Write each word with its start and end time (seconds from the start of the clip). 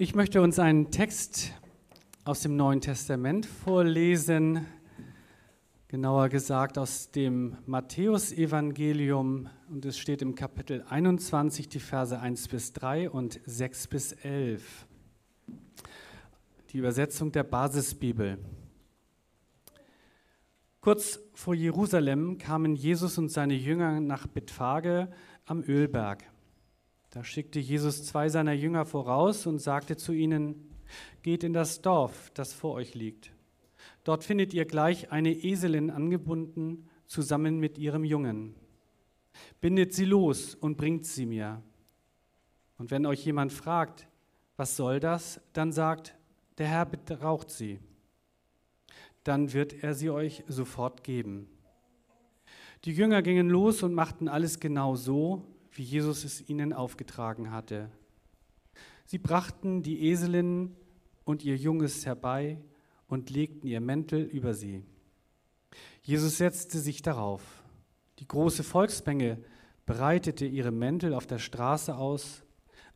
Ich 0.00 0.14
möchte 0.14 0.40
uns 0.42 0.60
einen 0.60 0.92
Text 0.92 1.52
aus 2.22 2.42
dem 2.42 2.54
Neuen 2.54 2.80
Testament 2.80 3.46
vorlesen, 3.46 4.64
genauer 5.88 6.28
gesagt 6.28 6.78
aus 6.78 7.10
dem 7.10 7.56
Matthäusevangelium 7.66 9.50
und 9.68 9.84
es 9.84 9.98
steht 9.98 10.22
im 10.22 10.36
Kapitel 10.36 10.84
21 10.88 11.68
die 11.68 11.80
Verse 11.80 12.16
1 12.16 12.46
bis 12.46 12.72
3 12.74 13.10
und 13.10 13.40
6 13.44 13.88
bis 13.88 14.12
11. 14.12 14.86
Die 16.70 16.78
Übersetzung 16.78 17.32
der 17.32 17.42
Basisbibel. 17.42 18.38
Kurz 20.80 21.18
vor 21.34 21.56
Jerusalem 21.56 22.38
kamen 22.38 22.76
Jesus 22.76 23.18
und 23.18 23.32
seine 23.32 23.54
Jünger 23.54 23.98
nach 23.98 24.28
Bethphage 24.28 25.10
am 25.44 25.64
Ölberg. 25.64 26.22
Da 27.10 27.24
schickte 27.24 27.58
Jesus 27.58 28.04
zwei 28.04 28.28
seiner 28.28 28.52
Jünger 28.52 28.84
voraus 28.84 29.46
und 29.46 29.58
sagte 29.58 29.96
zu 29.96 30.12
ihnen, 30.12 30.68
geht 31.22 31.42
in 31.42 31.52
das 31.52 31.80
Dorf, 31.80 32.30
das 32.34 32.52
vor 32.52 32.74
euch 32.74 32.94
liegt. 32.94 33.32
Dort 34.04 34.24
findet 34.24 34.54
ihr 34.54 34.64
gleich 34.64 35.10
eine 35.10 35.32
Eselin 35.32 35.90
angebunden, 35.90 36.88
zusammen 37.06 37.58
mit 37.58 37.78
ihrem 37.78 38.04
Jungen. 38.04 38.54
Bindet 39.60 39.94
sie 39.94 40.04
los 40.04 40.54
und 40.54 40.76
bringt 40.76 41.06
sie 41.06 41.26
mir. 41.26 41.62
Und 42.76 42.90
wenn 42.90 43.06
euch 43.06 43.24
jemand 43.24 43.52
fragt, 43.52 44.06
was 44.56 44.76
soll 44.76 45.00
das, 45.00 45.40
dann 45.52 45.72
sagt, 45.72 46.14
der 46.58 46.68
Herr 46.68 46.86
beraucht 46.86 47.50
sie. 47.50 47.78
Dann 49.24 49.52
wird 49.52 49.82
er 49.82 49.94
sie 49.94 50.10
euch 50.10 50.44
sofort 50.48 51.04
geben. 51.04 51.48
Die 52.84 52.92
Jünger 52.92 53.22
gingen 53.22 53.48
los 53.48 53.82
und 53.82 53.94
machten 53.94 54.28
alles 54.28 54.60
genau 54.60 54.94
so, 54.94 55.44
wie 55.78 55.84
Jesus 55.84 56.24
es 56.24 56.48
ihnen 56.48 56.72
aufgetragen 56.72 57.52
hatte. 57.52 57.88
Sie 59.06 59.18
brachten 59.18 59.82
die 59.82 60.08
Eselin 60.10 60.74
und 61.24 61.44
ihr 61.44 61.56
Junges 61.56 62.04
herbei 62.04 62.58
und 63.06 63.30
legten 63.30 63.68
ihr 63.68 63.80
Mäntel 63.80 64.22
über 64.22 64.54
sie. 64.54 64.84
Jesus 66.02 66.38
setzte 66.38 66.80
sich 66.80 67.00
darauf. 67.00 67.42
Die 68.18 68.26
große 68.26 68.64
Volksmenge 68.64 69.38
breitete 69.86 70.46
ihre 70.46 70.72
Mäntel 70.72 71.14
auf 71.14 71.26
der 71.28 71.38
Straße 71.38 71.96
aus, 71.96 72.42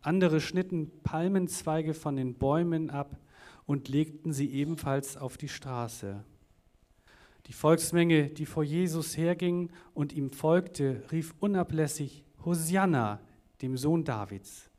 andere 0.01 0.41
schnitten 0.41 0.91
Palmenzweige 1.05 1.95
von 1.95 2.17
den 2.17 2.34
Bäumen 2.34 2.91
ab 2.91 3.17
und 3.65 3.89
legten 3.89 4.33
sie 4.33 4.51
ebenfalls 4.51 5.17
auf 5.17 5.37
die 5.37 5.49
Straße. 5.49 6.25
Die 7.47 7.53
Volksmenge, 7.53 8.28
die 8.28 8.47
vor 8.47 8.65
Jesus 8.65 9.17
herging 9.17 9.71
und 9.95 10.12
ihm 10.12 10.33
folgte, 10.33 11.05
rief 11.12 11.34
unablässig, 11.39 12.25
Hosianna, 12.45 13.21
dem 13.61 13.77
Sohn 13.77 14.05
Davids. 14.05 14.71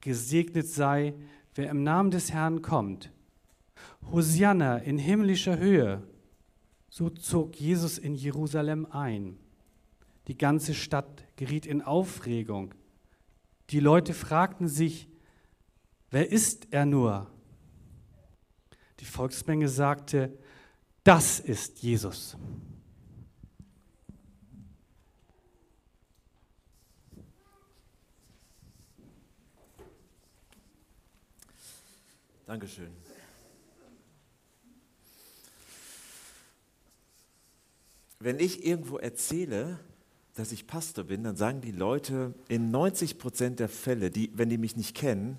Gesegnet 0.00 0.66
sei, 0.66 1.14
wer 1.54 1.70
im 1.70 1.82
Namen 1.82 2.10
des 2.10 2.32
Herrn 2.32 2.62
kommt. 2.62 3.10
Hosianna 4.10 4.78
in 4.78 4.98
himmlischer 4.98 5.58
Höhe. 5.58 6.02
So 6.88 7.10
zog 7.10 7.56
Jesus 7.56 7.98
in 7.98 8.14
Jerusalem 8.14 8.86
ein. 8.90 9.38
Die 10.26 10.36
ganze 10.36 10.74
Stadt 10.74 11.24
geriet 11.36 11.66
in 11.66 11.82
Aufregung. 11.82 12.74
Die 13.70 13.80
Leute 13.80 14.14
fragten 14.14 14.68
sich, 14.68 15.08
wer 16.10 16.30
ist 16.30 16.68
er 16.72 16.86
nur? 16.86 17.30
Die 18.98 19.04
Volksmenge 19.04 19.68
sagte, 19.68 20.36
das 21.04 21.40
ist 21.40 21.82
Jesus. 21.82 22.36
Dankeschön. 32.50 32.90
Wenn 38.18 38.40
ich 38.40 38.66
irgendwo 38.66 38.98
erzähle, 38.98 39.78
dass 40.34 40.50
ich 40.50 40.66
Pastor 40.66 41.04
bin, 41.04 41.22
dann 41.22 41.36
sagen 41.36 41.60
die 41.60 41.70
Leute 41.70 42.34
in 42.48 42.72
90 42.72 43.18
Prozent 43.18 43.60
der 43.60 43.68
Fälle, 43.68 44.10
die, 44.10 44.32
wenn 44.34 44.48
die 44.48 44.58
mich 44.58 44.74
nicht 44.74 44.96
kennen, 44.96 45.38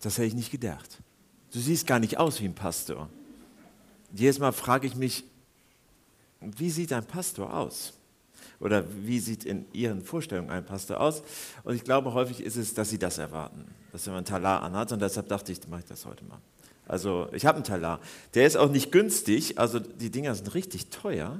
das 0.00 0.18
hätte 0.18 0.26
ich 0.26 0.34
nicht 0.34 0.50
gedacht. 0.50 1.02
Du 1.50 1.58
siehst 1.58 1.86
gar 1.86 1.98
nicht 1.98 2.18
aus 2.18 2.42
wie 2.42 2.44
ein 2.44 2.54
Pastor. 2.54 3.08
Jedes 4.12 4.38
Mal 4.38 4.52
frage 4.52 4.86
ich 4.86 4.94
mich, 4.94 5.24
wie 6.40 6.68
sieht 6.68 6.92
ein 6.92 7.06
Pastor 7.06 7.54
aus? 7.54 7.94
Oder 8.62 8.84
wie 9.02 9.18
sieht 9.18 9.44
in 9.44 9.66
ihren 9.72 10.00
Vorstellungen 10.00 10.50
ein 10.50 10.64
Pastor 10.64 11.00
aus? 11.00 11.22
Und 11.64 11.74
ich 11.74 11.84
glaube, 11.84 12.14
häufig 12.14 12.42
ist 12.42 12.56
es, 12.56 12.72
dass 12.72 12.88
sie 12.88 12.98
das 12.98 13.18
erwarten 13.18 13.66
dass 13.92 14.06
er 14.06 14.14
einen 14.14 14.24
Talar 14.24 14.62
anhat 14.62 14.90
und 14.92 15.02
deshalb 15.02 15.28
dachte 15.28 15.52
ich, 15.52 15.68
mache 15.68 15.80
ich 15.80 15.86
das 15.86 16.06
heute 16.06 16.24
mal. 16.24 16.38
Also 16.88 17.28
ich 17.32 17.46
habe 17.46 17.56
einen 17.56 17.64
Talar. 17.64 18.00
Der 18.34 18.46
ist 18.46 18.56
auch 18.56 18.70
nicht 18.70 18.90
günstig, 18.90 19.58
also 19.58 19.78
die 19.78 20.10
Dinger 20.10 20.34
sind 20.34 20.52
richtig 20.54 20.88
teuer. 20.88 21.38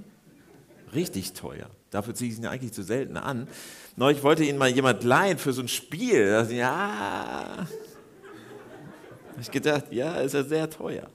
Richtig 0.94 1.32
teuer. 1.32 1.70
Dafür 1.90 2.14
ziehe 2.14 2.30
ich 2.30 2.38
ihn 2.38 2.46
eigentlich 2.46 2.72
zu 2.72 2.82
selten 2.82 3.16
an. 3.16 3.48
Neulich 3.96 4.22
wollte 4.22 4.44
ihn 4.44 4.58
mal 4.58 4.68
jemand 4.68 5.02
leihen 5.02 5.38
für 5.38 5.54
so 5.54 5.62
ein 5.62 5.68
Spiel. 5.68 6.46
Ich, 6.48 6.56
ja. 6.56 7.66
Habe 9.30 9.40
ich 9.40 9.50
gedacht, 9.50 9.86
ja, 9.90 10.16
ist 10.16 10.34
ja 10.34 10.44
sehr 10.44 10.68
teuer. 10.68 11.08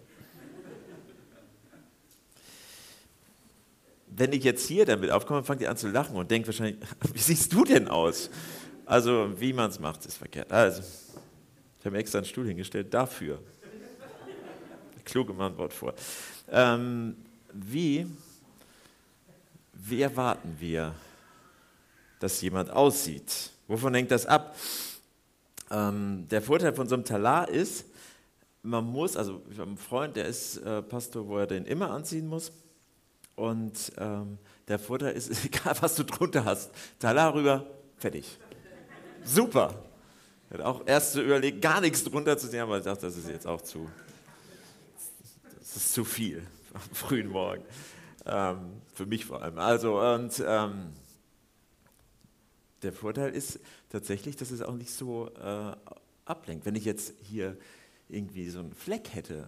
Wenn 4.17 4.33
ich 4.33 4.43
jetzt 4.43 4.67
hier 4.67 4.85
damit 4.85 5.11
aufkomme, 5.11 5.43
fangt 5.43 5.61
ihr 5.61 5.69
an 5.69 5.77
zu 5.77 5.87
lachen 5.87 6.15
und 6.15 6.29
denkt 6.29 6.47
wahrscheinlich, 6.47 6.77
wie 7.13 7.19
siehst 7.19 7.53
du 7.53 7.63
denn 7.63 7.87
aus? 7.87 8.29
Also, 8.85 9.29
wie 9.39 9.53
man 9.53 9.69
es 9.69 9.79
macht, 9.79 10.05
ist 10.05 10.17
verkehrt. 10.17 10.51
Also, 10.51 10.81
habe 11.87 11.95
mir 11.95 11.99
extra 11.99 12.19
einen 12.19 12.25
Stuhl 12.25 12.47
hingestellt 12.47 12.93
dafür. 12.93 13.39
Kluge 15.05 15.33
Mann 15.33 15.57
Wort 15.57 15.73
vor. 15.73 15.93
Ähm, 16.51 17.15
wie, 17.53 18.05
wie 19.73 20.01
erwarten 20.01 20.57
wir, 20.59 20.93
dass 22.19 22.41
jemand 22.41 22.69
aussieht? 22.71 23.51
Wovon 23.67 23.93
hängt 23.93 24.11
das 24.11 24.25
ab? 24.25 24.55
Ähm, 25.71 26.27
der 26.29 26.41
Vorteil 26.41 26.73
von 26.73 26.89
so 26.89 26.95
einem 26.95 27.05
Talar 27.05 27.47
ist, 27.47 27.85
man 28.63 28.83
muss, 28.83 29.15
also 29.15 29.41
ich 29.49 29.57
habe 29.57 29.69
einen 29.69 29.77
Freund, 29.77 30.17
der 30.17 30.25
ist 30.25 30.57
äh, 30.57 30.81
Pastor, 30.81 31.25
wo 31.27 31.37
er 31.37 31.47
den 31.47 31.65
immer 31.65 31.91
anziehen 31.91 32.27
muss. 32.27 32.51
Und 33.37 33.93
ähm, 33.99 34.39
der 34.67 34.79
Vorteil 34.79 35.13
ist, 35.13 35.29
egal 35.45 35.77
was 35.79 35.95
du 35.95 36.03
drunter 36.03 36.43
hast, 36.43 36.71
Talar 36.99 37.35
rüber, 37.35 37.65
fertig. 37.95 38.37
Super. 39.23 39.75
Ich 40.47 40.53
hatte 40.55 40.65
auch 40.65 40.81
erst 40.85 41.15
überlegt, 41.15 41.61
gar 41.61 41.79
nichts 41.79 42.03
drunter 42.03 42.37
zu 42.37 42.47
sehen, 42.47 42.61
aber 42.61 42.79
ich 42.79 42.83
dachte, 42.83 43.01
das 43.01 43.15
ist 43.15 43.29
jetzt 43.29 43.45
auch 43.45 43.61
zu, 43.61 43.89
das 45.59 45.75
ist 45.75 45.93
zu 45.93 46.03
viel 46.03 46.45
am 46.73 46.81
frühen 46.95 47.27
Morgen. 47.27 47.63
Ähm, 48.25 48.81
für 48.93 49.05
mich 49.05 49.25
vor 49.25 49.43
allem. 49.43 49.59
Also, 49.59 50.01
und 50.01 50.43
ähm, 50.45 50.93
der 52.81 52.91
Vorteil 52.91 53.35
ist 53.35 53.59
tatsächlich, 53.89 54.35
dass 54.35 54.49
es 54.49 54.63
auch 54.63 54.75
nicht 54.75 54.91
so 54.91 55.29
äh, 55.35 55.75
ablenkt. 56.25 56.65
Wenn 56.65 56.75
ich 56.75 56.85
jetzt 56.85 57.13
hier 57.21 57.55
irgendwie 58.09 58.49
so 58.49 58.59
einen 58.59 58.73
Fleck 58.73 59.13
hätte, 59.13 59.47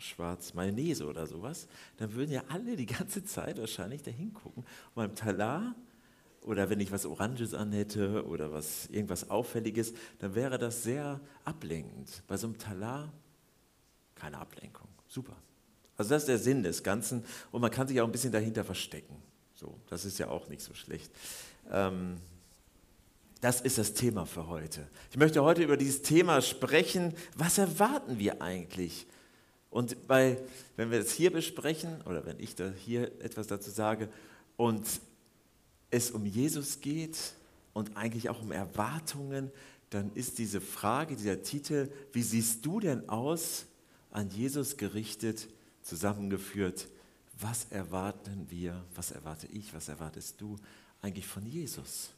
schwarz 0.00 0.54
Mayonnaise 0.54 1.06
oder 1.06 1.26
sowas, 1.26 1.68
dann 1.96 2.14
würden 2.14 2.32
ja 2.32 2.42
alle 2.48 2.76
die 2.76 2.86
ganze 2.86 3.24
Zeit 3.24 3.58
wahrscheinlich 3.58 4.02
da 4.02 4.10
hingucken. 4.10 4.64
Und 4.64 4.94
beim 4.94 5.14
Talar 5.14 5.74
oder 6.42 6.68
wenn 6.68 6.80
ich 6.80 6.92
was 6.92 7.06
Oranges 7.06 7.54
anhätte 7.54 8.26
oder 8.26 8.52
was, 8.52 8.86
irgendwas 8.86 9.30
Auffälliges, 9.30 9.94
dann 10.18 10.34
wäre 10.34 10.58
das 10.58 10.82
sehr 10.82 11.20
ablenkend. 11.44 12.22
Bei 12.26 12.36
so 12.36 12.46
einem 12.46 12.58
Talar 12.58 13.12
keine 14.14 14.38
Ablenkung. 14.38 14.88
Super. 15.08 15.36
Also 15.96 16.10
das 16.10 16.22
ist 16.22 16.28
der 16.28 16.38
Sinn 16.38 16.62
des 16.62 16.82
Ganzen 16.82 17.24
und 17.50 17.60
man 17.60 17.70
kann 17.70 17.88
sich 17.88 18.00
auch 18.00 18.06
ein 18.06 18.12
bisschen 18.12 18.32
dahinter 18.32 18.64
verstecken. 18.64 19.16
So, 19.54 19.78
das 19.88 20.04
ist 20.04 20.18
ja 20.18 20.28
auch 20.28 20.48
nicht 20.48 20.62
so 20.62 20.74
schlecht. 20.74 21.10
Ähm, 21.70 22.16
das 23.40 23.60
ist 23.60 23.78
das 23.78 23.94
Thema 23.94 24.26
für 24.26 24.48
heute. 24.48 24.86
Ich 25.10 25.16
möchte 25.16 25.42
heute 25.42 25.62
über 25.62 25.76
dieses 25.76 26.02
Thema 26.02 26.40
sprechen. 26.40 27.14
Was 27.36 27.58
erwarten 27.58 28.18
wir 28.18 28.42
eigentlich? 28.42 29.06
Und 29.74 30.06
bei, 30.06 30.38
wenn 30.76 30.92
wir 30.92 31.00
das 31.00 31.10
hier 31.10 31.32
besprechen 31.32 32.00
oder 32.02 32.24
wenn 32.24 32.38
ich 32.38 32.54
da 32.54 32.70
hier 32.70 33.10
etwas 33.20 33.48
dazu 33.48 33.72
sage 33.72 34.08
und 34.56 34.86
es 35.90 36.12
um 36.12 36.24
Jesus 36.26 36.80
geht 36.80 37.18
und 37.72 37.96
eigentlich 37.96 38.28
auch 38.28 38.40
um 38.40 38.52
Erwartungen, 38.52 39.50
dann 39.90 40.12
ist 40.14 40.38
diese 40.38 40.60
Frage, 40.60 41.16
dieser 41.16 41.42
Titel, 41.42 41.90
wie 42.12 42.22
siehst 42.22 42.64
du 42.64 42.78
denn 42.78 43.08
aus, 43.08 43.66
an 44.12 44.30
Jesus 44.30 44.76
gerichtet, 44.76 45.48
zusammengeführt. 45.82 46.86
Was 47.40 47.64
erwarten 47.70 48.46
wir, 48.50 48.84
was 48.94 49.10
erwarte 49.10 49.48
ich, 49.48 49.74
was 49.74 49.88
erwartest 49.88 50.40
du 50.40 50.56
eigentlich 51.02 51.26
von 51.26 51.44
Jesus? 51.44 52.10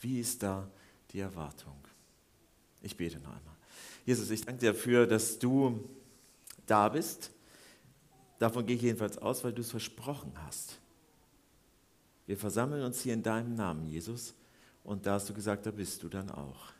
Wie 0.00 0.18
ist 0.18 0.42
da 0.42 0.68
die 1.12 1.20
Erwartung? 1.20 1.78
Ich 2.82 2.96
bete 2.96 3.18
noch 3.20 3.36
einmal. 3.36 3.54
Jesus, 4.04 4.30
ich 4.30 4.44
danke 4.44 4.62
dir 4.62 4.72
dafür, 4.72 5.06
dass 5.06 5.38
du 5.38 5.88
da 6.70 6.88
bist. 6.88 7.30
Davon 8.38 8.66
gehe 8.66 8.76
ich 8.76 8.82
jedenfalls 8.82 9.18
aus, 9.18 9.42
weil 9.44 9.52
du 9.52 9.62
es 9.62 9.70
versprochen 9.70 10.32
hast. 10.46 10.78
Wir 12.26 12.36
versammeln 12.36 12.84
uns 12.84 13.00
hier 13.00 13.14
in 13.14 13.22
deinem 13.22 13.54
Namen, 13.54 13.86
Jesus. 13.86 14.34
Und 14.84 15.06
da 15.06 15.14
hast 15.14 15.28
du 15.28 15.34
gesagt, 15.34 15.66
da 15.66 15.70
bist 15.70 16.02
du 16.02 16.08
dann 16.08 16.30
auch. 16.30 16.72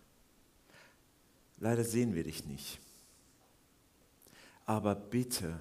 leider 1.58 1.85
sehen 1.85 2.14
wir 2.14 2.23
dich 2.23 2.44
nicht. 2.46 2.79
Aber 4.64 4.94
bitte, 4.94 5.58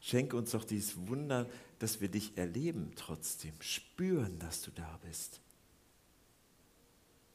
schenke 0.00 0.36
uns 0.36 0.52
doch 0.52 0.64
dieses 0.64 1.08
Wunder, 1.08 1.48
dass 1.78 2.00
wir 2.00 2.08
dich 2.08 2.38
erleben 2.38 2.92
trotzdem, 2.94 3.52
spüren, 3.60 4.38
dass 4.38 4.62
du 4.62 4.70
da 4.70 4.98
bist. 5.04 5.40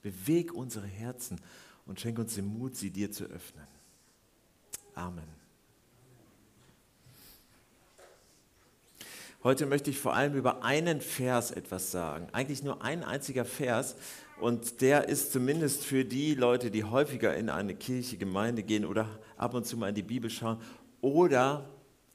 Beweg 0.02 0.54
unsere 0.54 0.88
Herzen 0.88 1.42
und 1.86 2.00
schenke 2.00 2.22
uns 2.22 2.36
den 2.36 2.46
Mut, 2.46 2.76
sie 2.76 2.92
dir 2.92 3.12
zu 3.12 3.26
öffnen. 3.26 3.68
Amen. 4.96 5.47
Heute 9.44 9.68
möchte 9.68 9.92
ich 9.92 10.00
vor 10.00 10.16
allem 10.16 10.34
über 10.34 10.64
einen 10.64 11.00
Vers 11.00 11.52
etwas 11.52 11.92
sagen. 11.92 12.28
Eigentlich 12.32 12.64
nur 12.64 12.82
ein 12.82 13.04
einziger 13.04 13.46
Vers. 13.46 13.96
Und 14.42 14.82
der 14.82 15.10
ist 15.10 15.32
zumindest 15.32 15.86
für 15.86 16.06
die 16.06 16.34
Leute, 16.34 16.72
die 16.72 16.84
häufiger 16.84 17.36
in 17.36 17.50
eine 17.50 17.76
Kirche, 17.76 18.18
Gemeinde 18.18 18.64
gehen 18.64 18.84
oder 18.84 19.08
ab 19.38 19.54
und 19.54 19.66
zu 19.66 19.78
mal 19.78 19.90
in 19.90 19.96
die 19.96 20.02
Bibel 20.02 20.32
schauen 20.32 20.58
oder 21.02 21.70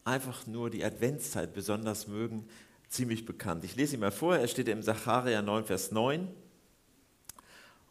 einfach 0.05 0.49
nur 0.49 0.69
die 0.69 0.85
Adventszeit 0.85 1.55
besonders 1.55 2.09
mögen, 2.09 2.45
ziemlich 2.89 3.25
bekannt. 3.25 3.65
Ich 3.65 3.77
lese 3.77 3.95
ihn 3.95 4.01
mal 4.01 4.11
vor. 4.11 4.37
Er 4.37 4.49
steht 4.49 4.69
im 4.69 4.83
Sacharja 4.83 5.43
9, 5.43 5.65
Vers 5.65 5.93
9. 5.93 6.27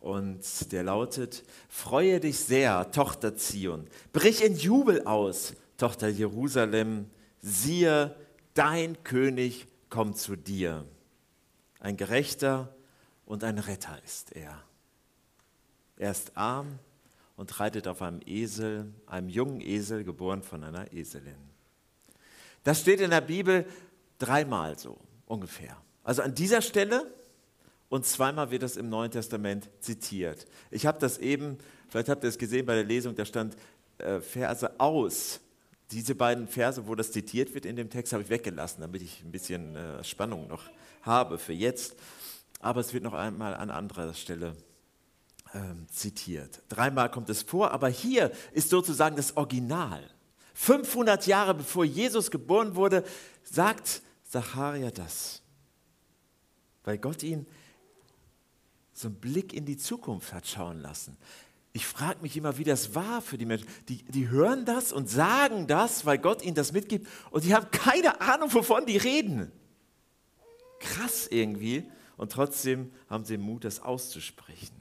Und 0.01 0.71
der 0.73 0.83
lautet, 0.83 1.43
Freue 1.69 2.19
dich 2.19 2.37
sehr, 2.37 2.91
Tochter 2.91 3.37
Zion, 3.37 3.87
brich 4.11 4.43
in 4.43 4.57
Jubel 4.57 5.05
aus, 5.05 5.53
Tochter 5.77 6.09
Jerusalem, 6.09 7.05
siehe, 7.39 8.15
dein 8.53 9.03
König 9.03 9.67
kommt 9.89 10.17
zu 10.17 10.35
dir. 10.35 10.85
Ein 11.79 11.97
Gerechter 11.97 12.73
und 13.25 13.43
ein 13.43 13.57
Retter 13.57 13.97
ist 14.03 14.33
er. 14.33 14.61
Er 15.97 16.11
ist 16.11 16.35
arm 16.35 16.79
und 17.35 17.59
reitet 17.59 17.87
auf 17.87 18.01
einem 18.01 18.21
Esel, 18.25 18.93
einem 19.05 19.29
jungen 19.29 19.61
Esel, 19.61 20.03
geboren 20.03 20.43
von 20.43 20.63
einer 20.63 20.91
Eselin. 20.93 21.35
Das 22.63 22.81
steht 22.81 23.01
in 23.01 23.09
der 23.09 23.21
Bibel 23.21 23.65
dreimal 24.19 24.77
so 24.77 24.97
ungefähr. 25.25 25.77
Also 26.03 26.21
an 26.21 26.35
dieser 26.35 26.61
Stelle 26.61 27.11
und 27.89 28.05
zweimal 28.05 28.51
wird 28.51 28.63
das 28.63 28.77
im 28.77 28.89
Neuen 28.89 29.11
Testament 29.11 29.69
zitiert. 29.79 30.47
Ich 30.69 30.85
habe 30.85 30.99
das 30.99 31.17
eben, 31.17 31.57
vielleicht 31.89 32.09
habt 32.09 32.23
ihr 32.23 32.29
es 32.29 32.37
gesehen 32.37 32.65
bei 32.65 32.75
der 32.75 32.85
Lesung, 32.85 33.15
da 33.15 33.25
stand 33.25 33.55
äh, 33.97 34.21
Verse 34.21 34.79
aus. 34.79 35.41
Diese 35.91 36.15
beiden 36.15 36.47
Verse, 36.47 36.87
wo 36.87 36.95
das 36.95 37.11
zitiert 37.11 37.53
wird 37.53 37.65
in 37.65 37.75
dem 37.75 37.89
Text, 37.89 38.13
habe 38.13 38.23
ich 38.23 38.29
weggelassen, 38.29 38.81
damit 38.81 39.01
ich 39.01 39.21
ein 39.23 39.31
bisschen 39.31 39.75
äh, 39.75 40.03
Spannung 40.03 40.47
noch 40.47 40.63
habe 41.01 41.37
für 41.37 41.53
jetzt. 41.53 41.95
Aber 42.59 42.79
es 42.79 42.93
wird 42.93 43.03
noch 43.03 43.13
einmal 43.13 43.55
an 43.55 43.69
anderer 43.69 44.13
Stelle 44.13 44.55
ähm, 45.53 45.87
zitiert. 45.89 46.61
Dreimal 46.69 47.11
kommt 47.11 47.29
es 47.29 47.41
vor, 47.41 47.71
aber 47.71 47.89
hier 47.89 48.31
ist 48.53 48.69
sozusagen 48.69 49.15
das 49.15 49.35
Original. 49.35 50.09
500 50.53 51.27
Jahre 51.27 51.55
bevor 51.55 51.83
Jesus 51.83 52.31
geboren 52.31 52.75
wurde, 52.75 53.03
sagt 53.43 54.01
Zacharia 54.23 54.91
das. 54.91 55.41
Weil 56.83 56.97
Gott 56.97 57.23
ihn 57.23 57.45
so 58.93 59.07
einen 59.07 59.19
Blick 59.19 59.53
in 59.53 59.65
die 59.65 59.77
Zukunft 59.77 60.33
hat 60.33 60.47
schauen 60.47 60.79
lassen. 60.79 61.17
Ich 61.73 61.85
frage 61.85 62.21
mich 62.21 62.35
immer, 62.35 62.57
wie 62.57 62.65
das 62.65 62.95
war 62.95 63.21
für 63.21 63.37
die 63.37 63.45
Menschen. 63.45 63.67
Die, 63.87 64.03
die 64.03 64.27
hören 64.29 64.65
das 64.65 64.91
und 64.91 65.09
sagen 65.09 65.67
das, 65.67 66.05
weil 66.05 66.17
Gott 66.17 66.43
ihnen 66.43 66.55
das 66.55 66.73
mitgibt 66.73 67.07
und 67.29 67.45
die 67.45 67.55
haben 67.55 67.71
keine 67.71 68.19
Ahnung, 68.19 68.53
wovon 68.53 68.85
die 68.85 68.97
reden. 68.97 69.51
Krass 70.79 71.27
irgendwie. 71.27 71.89
Und 72.17 72.31
trotzdem 72.33 72.91
haben 73.09 73.23
sie 73.23 73.37
Mut, 73.37 73.63
das 73.63 73.79
auszusprechen. 73.79 74.75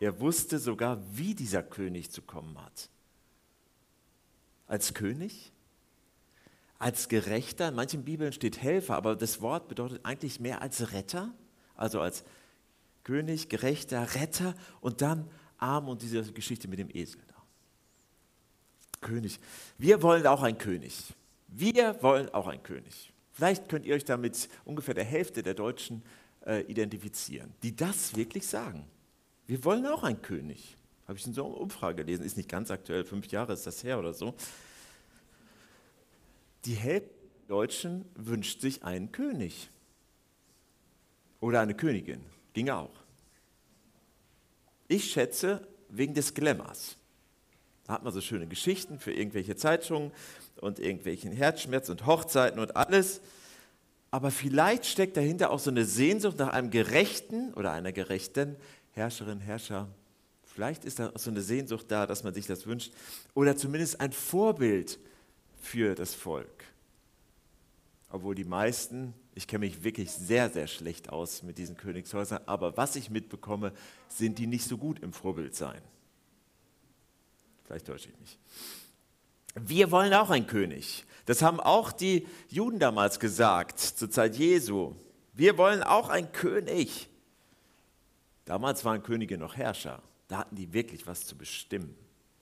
Er 0.00 0.20
wusste 0.20 0.58
sogar, 0.58 1.00
wie 1.16 1.34
dieser 1.34 1.62
König 1.62 2.10
zu 2.10 2.22
kommen 2.22 2.56
hat. 2.60 2.88
Als 4.66 4.94
König, 4.94 5.52
als 6.78 7.08
Gerechter, 7.08 7.68
in 7.68 7.74
manchen 7.74 8.04
Bibeln 8.04 8.32
steht 8.32 8.60
Helfer, 8.60 8.96
aber 8.96 9.14
das 9.16 9.40
Wort 9.40 9.68
bedeutet 9.68 10.04
eigentlich 10.04 10.40
mehr 10.40 10.62
als 10.62 10.92
Retter, 10.92 11.32
also 11.76 12.00
als 12.00 12.24
König, 13.04 13.48
Gerechter, 13.48 14.14
Retter 14.14 14.54
und 14.80 15.02
dann 15.02 15.28
arm 15.58 15.88
und 15.88 16.02
diese 16.02 16.22
Geschichte 16.32 16.68
mit 16.68 16.78
dem 16.78 16.90
Esel. 16.92 17.20
König. 19.02 19.38
Wir 19.76 20.02
wollen 20.02 20.26
auch 20.26 20.42
einen 20.42 20.56
König. 20.56 21.12
Wir 21.48 22.02
wollen 22.02 22.30
auch 22.30 22.46
einen 22.46 22.62
König. 22.62 23.12
Vielleicht 23.32 23.68
könnt 23.68 23.84
ihr 23.84 23.94
euch 23.94 24.04
damit 24.04 24.48
ungefähr 24.64 24.94
der 24.94 25.04
Hälfte 25.04 25.42
der 25.42 25.54
Deutschen 25.54 26.02
äh, 26.46 26.62
identifizieren, 26.62 27.52
die 27.62 27.76
das 27.76 28.16
wirklich 28.16 28.46
sagen. 28.46 28.86
Wir 29.46 29.62
wollen 29.64 29.86
auch 29.86 30.04
einen 30.04 30.22
König. 30.22 30.76
Habe 31.06 31.18
ich 31.18 31.26
in 31.26 31.34
so 31.34 31.44
einer 31.44 31.58
Umfrage 31.58 32.04
gelesen, 32.04 32.24
ist 32.24 32.36
nicht 32.36 32.48
ganz 32.48 32.70
aktuell, 32.70 33.04
fünf 33.04 33.26
Jahre 33.26 33.52
ist 33.52 33.66
das 33.66 33.84
her 33.84 33.98
oder 33.98 34.14
so. 34.14 34.34
Die 36.64 36.74
Hälfte 36.74 37.10
der 37.48 37.56
Deutschen 37.56 38.04
wünscht 38.14 38.60
sich 38.60 38.84
einen 38.84 39.12
König 39.12 39.68
oder 41.40 41.60
eine 41.60 41.74
Königin. 41.74 42.24
Ging 42.52 42.68
auch. 42.70 42.90
Ich 44.88 45.10
schätze, 45.10 45.66
wegen 45.88 46.14
des 46.14 46.34
Glamours. 46.34 46.96
Da 47.86 47.94
hat 47.94 48.04
man 48.04 48.12
so 48.12 48.20
schöne 48.20 48.46
Geschichten 48.46 48.98
für 48.98 49.12
irgendwelche 49.12 49.56
Zeitungen 49.56 50.12
und 50.60 50.78
irgendwelchen 50.78 51.32
Herzschmerz 51.32 51.88
und 51.88 52.06
Hochzeiten 52.06 52.60
und 52.60 52.76
alles. 52.76 53.20
Aber 54.10 54.30
vielleicht 54.30 54.86
steckt 54.86 55.16
dahinter 55.16 55.50
auch 55.50 55.58
so 55.58 55.70
eine 55.70 55.84
Sehnsucht 55.84 56.38
nach 56.38 56.48
einem 56.48 56.70
gerechten 56.70 57.52
oder 57.54 57.72
einer 57.72 57.92
gerechten 57.92 58.56
Herrscherin, 58.92 59.40
Herrscher. 59.40 59.88
Vielleicht 60.44 60.84
ist 60.84 60.98
da 60.98 61.12
so 61.16 61.30
eine 61.30 61.40
Sehnsucht 61.40 61.86
da, 61.88 62.06
dass 62.06 62.22
man 62.22 62.34
sich 62.34 62.46
das 62.46 62.66
wünscht. 62.66 62.92
Oder 63.34 63.56
zumindest 63.56 64.00
ein 64.00 64.12
Vorbild 64.12 64.98
für 65.62 65.94
das 65.94 66.14
Volk. 66.14 66.64
Obwohl 68.12 68.34
die 68.34 68.44
meisten 68.44 69.14
ich 69.34 69.46
kenne 69.46 69.64
mich 69.64 69.82
wirklich 69.82 70.10
sehr, 70.10 70.50
sehr 70.50 70.66
schlecht 70.66 71.08
aus 71.08 71.42
mit 71.42 71.56
diesen 71.56 71.76
Königshäusern, 71.76 72.40
aber 72.46 72.76
was 72.76 72.96
ich 72.96 73.08
mitbekomme, 73.08 73.72
sind 74.08 74.38
die 74.38 74.46
nicht 74.46 74.66
so 74.66 74.76
gut 74.76 74.98
im 74.98 75.12
Vorbildsein. 75.12 75.80
Vielleicht 77.64 77.86
täusche 77.86 78.10
ich 78.10 78.18
mich. 78.18 78.38
Wir 79.54 79.90
wollen 79.90 80.12
auch 80.12 80.30
einen 80.30 80.46
König. 80.46 81.04
Das 81.24 81.40
haben 81.40 81.60
auch 81.60 81.92
die 81.92 82.26
Juden 82.48 82.78
damals 82.78 83.20
gesagt, 83.20 83.80
zur 83.80 84.10
Zeit 84.10 84.36
Jesu. 84.36 84.94
Wir 85.32 85.56
wollen 85.56 85.82
auch 85.82 86.10
einen 86.10 86.32
König. 86.32 87.08
Damals 88.44 88.84
waren 88.84 89.02
Könige 89.02 89.38
noch 89.38 89.56
Herrscher. 89.56 90.02
Da 90.28 90.38
hatten 90.38 90.56
die 90.56 90.72
wirklich 90.74 91.06
was 91.06 91.24
zu 91.24 91.36
bestimmen. 91.36 91.94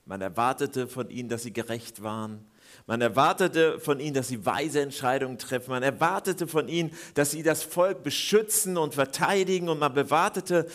Man 0.05 0.19
erwartete 0.19 0.87
von 0.87 1.09
ihnen, 1.09 1.29
dass 1.29 1.43
sie 1.43 1.53
gerecht 1.53 2.03
waren. 2.03 2.45
Man 2.87 3.01
erwartete 3.01 3.79
von 3.79 3.99
ihnen, 3.99 4.13
dass 4.13 4.27
sie 4.27 4.45
weise 4.45 4.81
Entscheidungen 4.81 5.37
treffen. 5.37 5.71
Man 5.71 5.83
erwartete 5.83 6.47
von 6.47 6.67
ihnen, 6.67 6.91
dass 7.13 7.31
sie 7.31 7.43
das 7.43 7.63
Volk 7.63 8.03
beschützen 8.03 8.77
und 8.77 8.93
verteidigen. 8.93 9.69
Und 9.69 9.79
man 9.79 9.93
bewartete, 9.93 10.67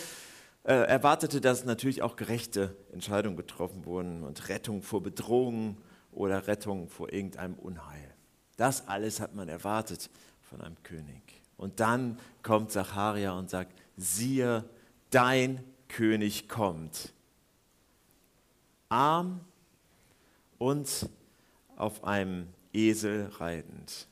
äh, 0.64 0.72
erwartete, 0.72 1.40
dass 1.40 1.64
natürlich 1.64 2.02
auch 2.02 2.16
gerechte 2.16 2.76
Entscheidungen 2.92 3.36
getroffen 3.36 3.84
wurden 3.84 4.22
und 4.22 4.48
Rettung 4.48 4.82
vor 4.82 5.02
Bedrohungen 5.02 5.78
oder 6.12 6.46
Rettung 6.46 6.88
vor 6.88 7.12
irgendeinem 7.12 7.54
Unheil. 7.54 8.14
Das 8.56 8.88
alles 8.88 9.20
hat 9.20 9.34
man 9.34 9.48
erwartet 9.48 10.10
von 10.48 10.60
einem 10.60 10.82
König. 10.82 11.42
Und 11.56 11.80
dann 11.80 12.18
kommt 12.42 12.72
Zacharia 12.72 13.32
und 13.32 13.50
sagt, 13.50 13.72
siehe, 13.96 14.64
dein 15.10 15.62
König 15.88 16.48
kommt. 16.48 17.12
Arm 18.88 19.40
und 20.58 21.08
auf 21.76 22.04
einem 22.04 22.48
Esel 22.72 23.30
reitend. 23.38 24.08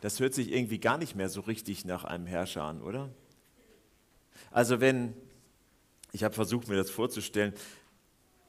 Das 0.00 0.20
hört 0.20 0.34
sich 0.34 0.52
irgendwie 0.52 0.78
gar 0.78 0.98
nicht 0.98 1.16
mehr 1.16 1.28
so 1.28 1.40
richtig 1.40 1.84
nach 1.84 2.04
einem 2.04 2.26
Herrscher 2.26 2.62
an, 2.62 2.82
oder? 2.82 3.08
Also 4.50 4.80
wenn, 4.80 5.14
ich 6.12 6.24
habe 6.24 6.34
versucht 6.34 6.68
mir 6.68 6.76
das 6.76 6.90
vorzustellen, 6.90 7.54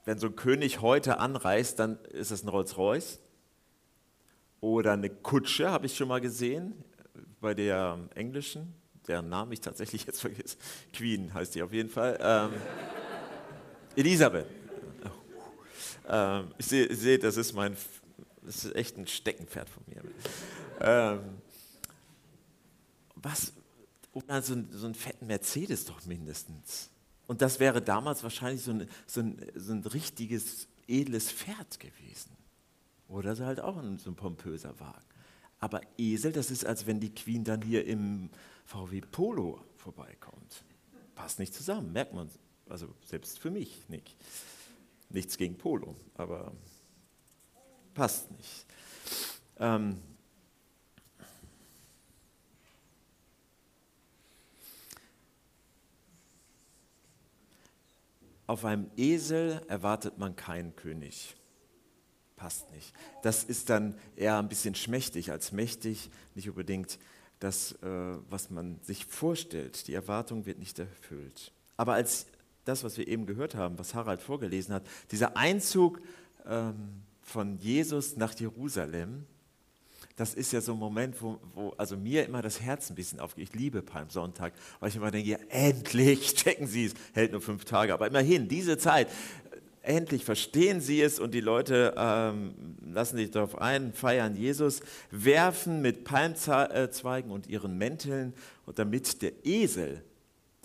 wenn 0.04 0.20
so 0.20 0.28
ein 0.28 0.36
König 0.36 0.82
heute 0.82 1.20
anreist, 1.20 1.80
dann 1.80 1.98
ist 2.12 2.32
das 2.32 2.44
ein 2.44 2.50
Rolls-Royce 2.50 3.20
oder 4.60 4.94
eine 4.94 5.10
Kutsche, 5.10 5.72
habe 5.72 5.86
ich 5.86 5.96
schon 5.96 6.08
mal 6.08 6.22
gesehen, 6.22 6.74
bei 7.42 7.54
der 7.54 8.00
englischen, 8.16 8.74
deren 9.08 9.30
Namen 9.30 9.52
ich 9.52 9.62
tatsächlich 9.62 10.06
jetzt 10.06 10.22
vergesse. 10.22 10.58
Queen 10.94 11.34
heißt 11.34 11.56
die 11.56 11.64
auf 11.64 11.72
jeden 11.72 11.90
Fall. 11.90 12.18
Ähm, 12.22 12.52
Elisabeth. 13.96 14.65
Ähm, 16.08 16.54
ich 16.58 16.66
sehe, 16.66 16.94
seh, 16.96 17.18
das 17.18 17.38
ist 17.38 17.54
mein, 17.54 17.76
das 18.44 18.66
ist 18.66 18.76
echt 18.76 18.98
ein 18.98 19.08
Steckenpferd 19.08 19.70
von 19.70 19.84
mir. 19.88 20.02
Ähm, 20.82 21.20
was, 23.16 23.54
oder 24.14 24.42
so, 24.42 24.56
so 24.72 24.86
einen 24.86 24.96
fetten 24.96 25.28
Mercedes 25.28 25.86
doch 25.86 26.06
mindestens. 26.06 26.90
Und 27.28 27.42
das 27.42 27.60
wäre 27.60 27.82
damals 27.82 28.24
wahrscheinlich 28.24 28.62
so 28.62 28.72
ein, 28.72 28.90
so 29.08 29.22
ein, 29.22 29.42
so 29.56 29.74
ein 29.74 29.84
richtiges, 29.84 30.68
edles 30.88 31.32
Pferd 31.32 31.80
gewesen. 31.80 32.32
Oder 33.08 33.36
so 33.36 33.46
halt 33.46 33.60
auch 33.60 33.78
ein, 33.78 33.98
so 33.98 34.12
ein 34.12 34.16
pompöser 34.16 34.80
Wagen. 34.80 35.06
Aber 35.60 35.82
Esel, 35.98 36.32
das 36.32 36.52
ist, 36.52 36.66
als 36.66 36.86
wenn 36.86 37.00
die 37.00 37.14
Queen 37.14 37.44
dann 37.44 37.62
hier 37.62 37.86
im 37.86 38.30
VW 38.66 39.02
Polo 39.02 39.60
vorbeikommt. 39.78 40.64
Passt 41.16 41.40
nicht 41.40 41.54
zusammen, 41.54 41.94
merkt 41.94 42.14
man 42.14 42.30
Also 42.70 42.88
selbst 43.06 43.40
für 43.40 43.52
mich 43.52 43.88
nicht. 43.90 44.16
Nichts 45.16 45.38
gegen 45.38 45.58
Polo, 45.58 45.96
aber 46.16 46.52
passt 47.94 48.30
nicht. 48.32 48.66
Ähm, 49.58 50.02
Auf 58.48 58.64
einem 58.64 58.92
Esel 58.96 59.60
erwartet 59.70 60.20
man 60.20 60.36
keinen 60.36 60.76
König. 60.76 61.36
Passt 62.36 62.70
nicht. 62.72 62.94
Das 63.24 63.44
ist 63.44 63.72
dann 63.72 63.98
eher 64.16 64.38
ein 64.38 64.50
bisschen 64.50 64.76
schmächtig 64.76 65.32
als 65.32 65.52
mächtig, 65.52 66.12
nicht 66.36 66.48
unbedingt 66.48 67.00
das, 67.40 67.72
äh, 67.82 68.18
was 68.30 68.52
man 68.52 68.80
sich 68.84 69.06
vorstellt. 69.06 69.88
Die 69.88 69.96
Erwartung 69.96 70.46
wird 70.46 70.60
nicht 70.60 70.78
erfüllt. 70.78 71.54
Aber 71.76 71.94
als 71.94 72.28
das, 72.66 72.84
was 72.84 72.98
wir 72.98 73.08
eben 73.08 73.26
gehört 73.26 73.56
haben, 73.56 73.80
was 73.80 73.94
Harald 73.94 74.22
vorgelesen 74.22 74.74
hat, 74.74 74.84
dieser 75.12 75.38
Einzug 75.38 76.02
ähm, 76.46 77.02
von 77.22 77.58
Jesus 77.60 78.18
nach 78.18 78.38
Jerusalem, 78.38 79.26
das 80.16 80.34
ist 80.34 80.54
ja 80.54 80.62
so 80.62 80.74
ein 80.74 80.80
Moment, 80.80 81.22
wo, 81.22 81.40
wo, 81.54 81.74
also 81.78 81.98
mir 81.98 82.26
immer 82.26 82.42
das 82.42 82.62
Herz 82.62 82.90
ein 82.90 82.96
bisschen 82.96 83.20
aufgeht. 83.20 83.50
Ich 83.50 83.56
liebe 83.56 83.82
Palmsonntag, 83.82 84.54
weil 84.80 84.90
ich 84.90 84.96
immer 84.96 85.12
denke, 85.12 85.30
ja, 85.30 85.38
endlich 85.50 86.34
checken 86.36 86.68
Sie 86.68 86.86
es, 86.86 86.94
hält 87.14 87.32
nur 87.32 87.42
fünf 87.42 87.66
Tage, 87.66 87.94
aber 87.94 88.08
immerhin, 88.08 88.48
diese 88.48 88.78
Zeit, 88.78 89.10
endlich 89.86 90.26
verstehen 90.26 90.82
sie 90.82 91.02
es 91.02 91.20
und 91.20 91.34
die 91.34 91.42
Leute 91.42 91.94
ähm, 91.96 92.54
lassen 92.92 93.18
sich 93.18 93.32
darauf 93.32 93.60
ein, 93.60 93.94
feiern 93.94 94.36
Jesus, 94.36 94.82
werfen 95.12 95.82
mit 95.82 96.04
Palmzweigen 96.04 97.32
und 97.32 97.48
ihren 97.48 97.78
Mänteln, 97.78 98.34
damit 98.74 99.22
der 99.22 99.46
Esel 99.46 100.04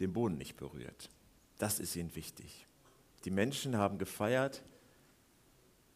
den 0.01 0.13
Boden 0.13 0.39
nicht 0.39 0.57
berührt. 0.57 1.11
Das 1.61 1.79
ist 1.79 1.95
ihnen 1.95 2.17
wichtig. 2.17 2.67
Die 3.27 3.31
Menschen 3.31 3.77
haben 3.77 3.99
gefeiert, 3.99 4.63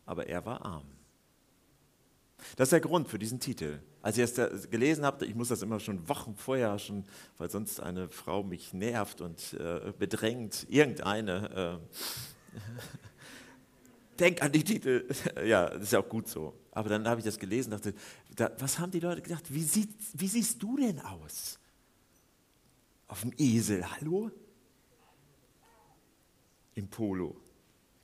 aber 0.04 0.26
er 0.26 0.44
war 0.44 0.62
arm. 0.62 0.86
Das 2.56 2.66
ist 2.66 2.72
der 2.72 2.80
Grund 2.80 3.08
für 3.08 3.18
diesen 3.18 3.40
Titel. 3.40 3.80
Als 4.02 4.18
ich 4.18 4.24
es 4.24 4.68
gelesen 4.68 5.06
habe, 5.06 5.24
ich 5.24 5.34
muss 5.34 5.48
das 5.48 5.62
immer 5.62 5.80
schon 5.80 6.06
Wochen 6.06 6.36
vorher 6.36 6.78
schon, 6.78 7.06
weil 7.38 7.48
sonst 7.48 7.80
eine 7.80 8.10
Frau 8.10 8.42
mich 8.42 8.74
nervt 8.74 9.22
und 9.22 9.54
äh, 9.54 9.94
bedrängt, 9.98 10.66
irgendeine. 10.68 11.80
Äh, 12.54 14.18
denk 14.18 14.42
an 14.42 14.52
die 14.52 14.64
Titel. 14.64 15.08
ja, 15.46 15.70
das 15.70 15.84
ist 15.84 15.92
ja 15.94 16.00
auch 16.00 16.08
gut 16.10 16.28
so. 16.28 16.52
Aber 16.72 16.90
dann 16.90 17.08
habe 17.08 17.20
ich 17.20 17.24
das 17.24 17.38
gelesen 17.38 17.72
und 17.72 17.82
dachte, 17.82 17.96
da, 18.36 18.50
was 18.58 18.78
haben 18.78 18.92
die 18.92 19.00
Leute 19.00 19.22
gedacht? 19.22 19.44
Wie, 19.48 19.64
sieht, 19.64 19.96
wie 20.12 20.28
siehst 20.28 20.62
du 20.62 20.76
denn 20.76 21.00
aus? 21.00 21.58
Auf 23.08 23.22
dem 23.22 23.32
Esel, 23.38 23.90
hallo? 23.90 24.30
Im 26.74 26.88
Polo. 26.88 27.36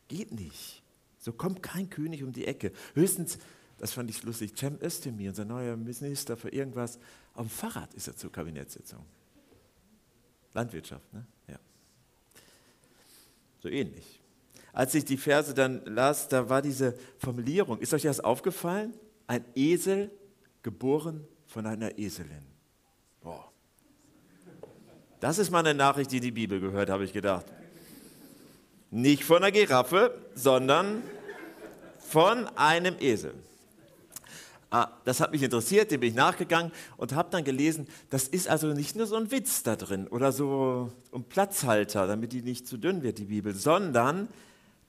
Geht 0.08 0.32
nicht. 0.32 0.82
So 1.18 1.32
kommt 1.32 1.62
kein 1.62 1.90
König 1.90 2.22
um 2.22 2.32
die 2.32 2.46
Ecke. 2.46 2.72
Höchstens 2.94 3.38
das 3.80 3.94
fand 3.94 4.10
ich 4.10 4.22
lustig, 4.24 4.52
Cem 4.54 4.78
Özdemir, 4.82 5.30
unser 5.30 5.46
neuer 5.46 5.74
Minister 5.74 6.36
für 6.36 6.50
irgendwas, 6.50 6.98
auf 7.32 7.46
dem 7.46 7.50
Fahrrad 7.50 7.94
ist 7.94 8.08
er 8.08 8.14
zur 8.14 8.30
Kabinettssitzung. 8.30 9.02
Landwirtschaft, 10.52 11.10
ne? 11.14 11.24
Ja. 11.48 11.58
So 13.60 13.70
ähnlich. 13.70 14.20
Als 14.74 14.94
ich 14.94 15.06
die 15.06 15.16
Verse 15.16 15.54
dann 15.54 15.82
las, 15.86 16.28
da 16.28 16.46
war 16.50 16.60
diese 16.60 16.94
Formulierung, 17.16 17.78
ist 17.78 17.94
euch 17.94 18.02
das 18.02 18.20
aufgefallen? 18.20 18.92
Ein 19.26 19.46
Esel 19.54 20.10
geboren 20.62 21.26
von 21.46 21.64
einer 21.64 21.98
Eselin. 21.98 22.44
Boah. 23.22 23.50
Das 25.20 25.38
ist 25.38 25.50
mal 25.50 25.60
eine 25.60 25.72
Nachricht, 25.72 26.12
die 26.12 26.20
die 26.20 26.32
Bibel 26.32 26.60
gehört, 26.60 26.90
habe 26.90 27.04
ich 27.04 27.14
gedacht. 27.14 27.46
Nicht 28.90 29.24
von 29.24 29.38
einer 29.38 29.52
Giraffe, 29.52 30.18
sondern 30.34 31.02
von 31.98 32.46
einem 32.56 32.96
Esel. 32.98 33.34
Ah, 34.72 34.88
das 35.04 35.20
hat 35.20 35.32
mich 35.32 35.42
interessiert, 35.42 35.90
dem 35.90 36.00
bin 36.00 36.10
ich 36.10 36.14
nachgegangen 36.14 36.70
und 36.96 37.12
habe 37.12 37.28
dann 37.30 37.42
gelesen, 37.42 37.88
das 38.08 38.28
ist 38.28 38.48
also 38.48 38.68
nicht 38.68 38.94
nur 38.94 39.06
so 39.06 39.16
ein 39.16 39.30
Witz 39.32 39.64
da 39.64 39.74
drin 39.74 40.06
oder 40.06 40.30
so 40.30 40.92
ein 41.12 41.24
Platzhalter, 41.24 42.06
damit 42.06 42.32
die 42.32 42.42
nicht 42.42 42.68
zu 42.68 42.76
dünn 42.76 43.02
wird, 43.02 43.18
die 43.18 43.24
Bibel, 43.24 43.52
sondern 43.52 44.28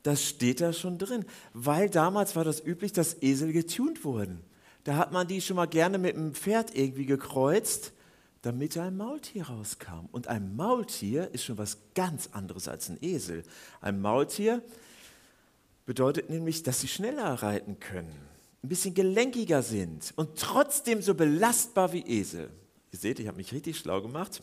das 0.03 0.23
steht 0.23 0.61
da 0.61 0.71
schon 0.71 0.99
drin. 0.99 1.25
Weil 1.53 1.89
damals 1.89 2.35
war 2.35 2.43
das 2.43 2.63
üblich, 2.63 2.93
dass 2.93 3.21
Esel 3.21 3.53
getunt 3.53 4.03
wurden. 4.03 4.41
Da 4.83 4.97
hat 4.97 5.11
man 5.11 5.27
die 5.27 5.41
schon 5.41 5.55
mal 5.55 5.67
gerne 5.67 5.97
mit 5.97 6.15
einem 6.15 6.33
Pferd 6.33 6.75
irgendwie 6.75 7.05
gekreuzt, 7.05 7.91
damit 8.41 8.77
ein 8.77 8.97
Maultier 8.97 9.47
rauskam. 9.47 10.07
Und 10.11 10.27
ein 10.27 10.55
Maultier 10.55 11.29
ist 11.33 11.43
schon 11.43 11.57
was 11.57 11.77
ganz 11.93 12.29
anderes 12.31 12.67
als 12.67 12.89
ein 12.89 12.97
Esel. 13.01 13.43
Ein 13.81 14.01
Maultier 14.01 14.63
bedeutet 15.85 16.29
nämlich, 16.29 16.63
dass 16.63 16.81
sie 16.81 16.87
schneller 16.87 17.33
reiten 17.43 17.79
können 17.79 18.31
ein 18.63 18.69
bisschen 18.69 18.93
gelenkiger 18.93 19.63
sind 19.63 20.13
und 20.15 20.37
trotzdem 20.37 21.01
so 21.01 21.15
belastbar 21.15 21.93
wie 21.93 22.01
Esel. 22.01 22.51
Ihr 22.91 22.99
seht, 22.99 23.19
ich 23.19 23.27
habe 23.27 23.37
mich 23.37 23.53
richtig 23.53 23.77
schlau 23.77 24.01
gemacht. 24.01 24.41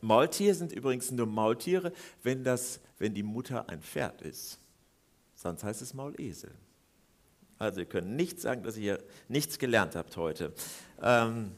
Maultiere 0.00 0.54
sind 0.54 0.72
übrigens 0.72 1.10
nur 1.10 1.26
Maultiere, 1.26 1.92
wenn, 2.22 2.44
das, 2.44 2.80
wenn 2.98 3.14
die 3.14 3.22
Mutter 3.22 3.68
ein 3.68 3.82
Pferd 3.82 4.22
ist. 4.22 4.58
Sonst 5.34 5.64
heißt 5.64 5.82
es 5.82 5.94
Maulesel. 5.94 6.52
Also 7.58 7.80
ihr 7.80 7.86
könnt 7.86 8.10
nicht 8.10 8.40
sagen, 8.40 8.62
dass 8.62 8.76
ihr 8.76 9.02
nichts 9.28 9.58
gelernt 9.58 9.96
habt 9.96 10.16
heute. 10.16 10.54
Ähm 11.02 11.52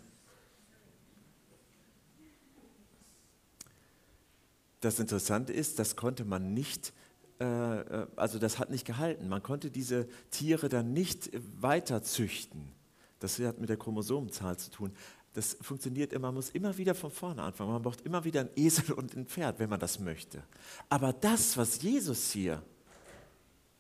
das 4.82 4.98
Interessante 5.00 5.52
ist, 5.54 5.78
das 5.78 5.96
konnte 5.96 6.26
man 6.26 6.52
nicht 6.52 6.92
äh, 7.42 7.80
äh, 7.80 8.06
also 8.14 8.38
das 8.38 8.58
hat 8.58 8.70
nicht 8.70 8.86
gehalten. 8.86 9.28
Man 9.28 9.42
konnte 9.42 9.70
diese 9.70 10.06
Tiere 10.30 10.68
dann 10.68 10.92
nicht 10.92 11.30
weiter 11.60 12.02
züchten. 12.02 12.68
Das 13.18 13.38
hat 13.40 13.58
mit 13.58 13.68
der 13.68 13.76
Chromosomenzahl 13.76 14.56
zu 14.58 14.70
tun. 14.70 14.92
Das 15.34 15.56
funktioniert 15.60 16.12
immer, 16.12 16.28
man 16.28 16.34
muss 16.36 16.50
immer 16.50 16.76
wieder 16.76 16.94
von 16.94 17.10
vorne 17.10 17.42
anfangen. 17.42 17.72
Man 17.72 17.82
braucht 17.82 18.02
immer 18.02 18.24
wieder 18.24 18.42
ein 18.42 18.50
Esel 18.54 18.92
und 18.92 19.16
ein 19.16 19.26
Pferd, 19.26 19.58
wenn 19.58 19.70
man 19.70 19.80
das 19.80 19.98
möchte. 19.98 20.42
Aber 20.88 21.12
das, 21.12 21.56
was 21.56 21.82
Jesus 21.82 22.30
hier 22.30 22.62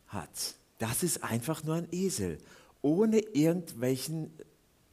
hat, 0.08 0.54
das 0.78 1.02
ist 1.02 1.22
einfach 1.22 1.62
nur 1.62 1.76
ein 1.76 1.88
Esel, 1.92 2.38
ohne 2.80 3.18
irgendwelchen 3.18 4.32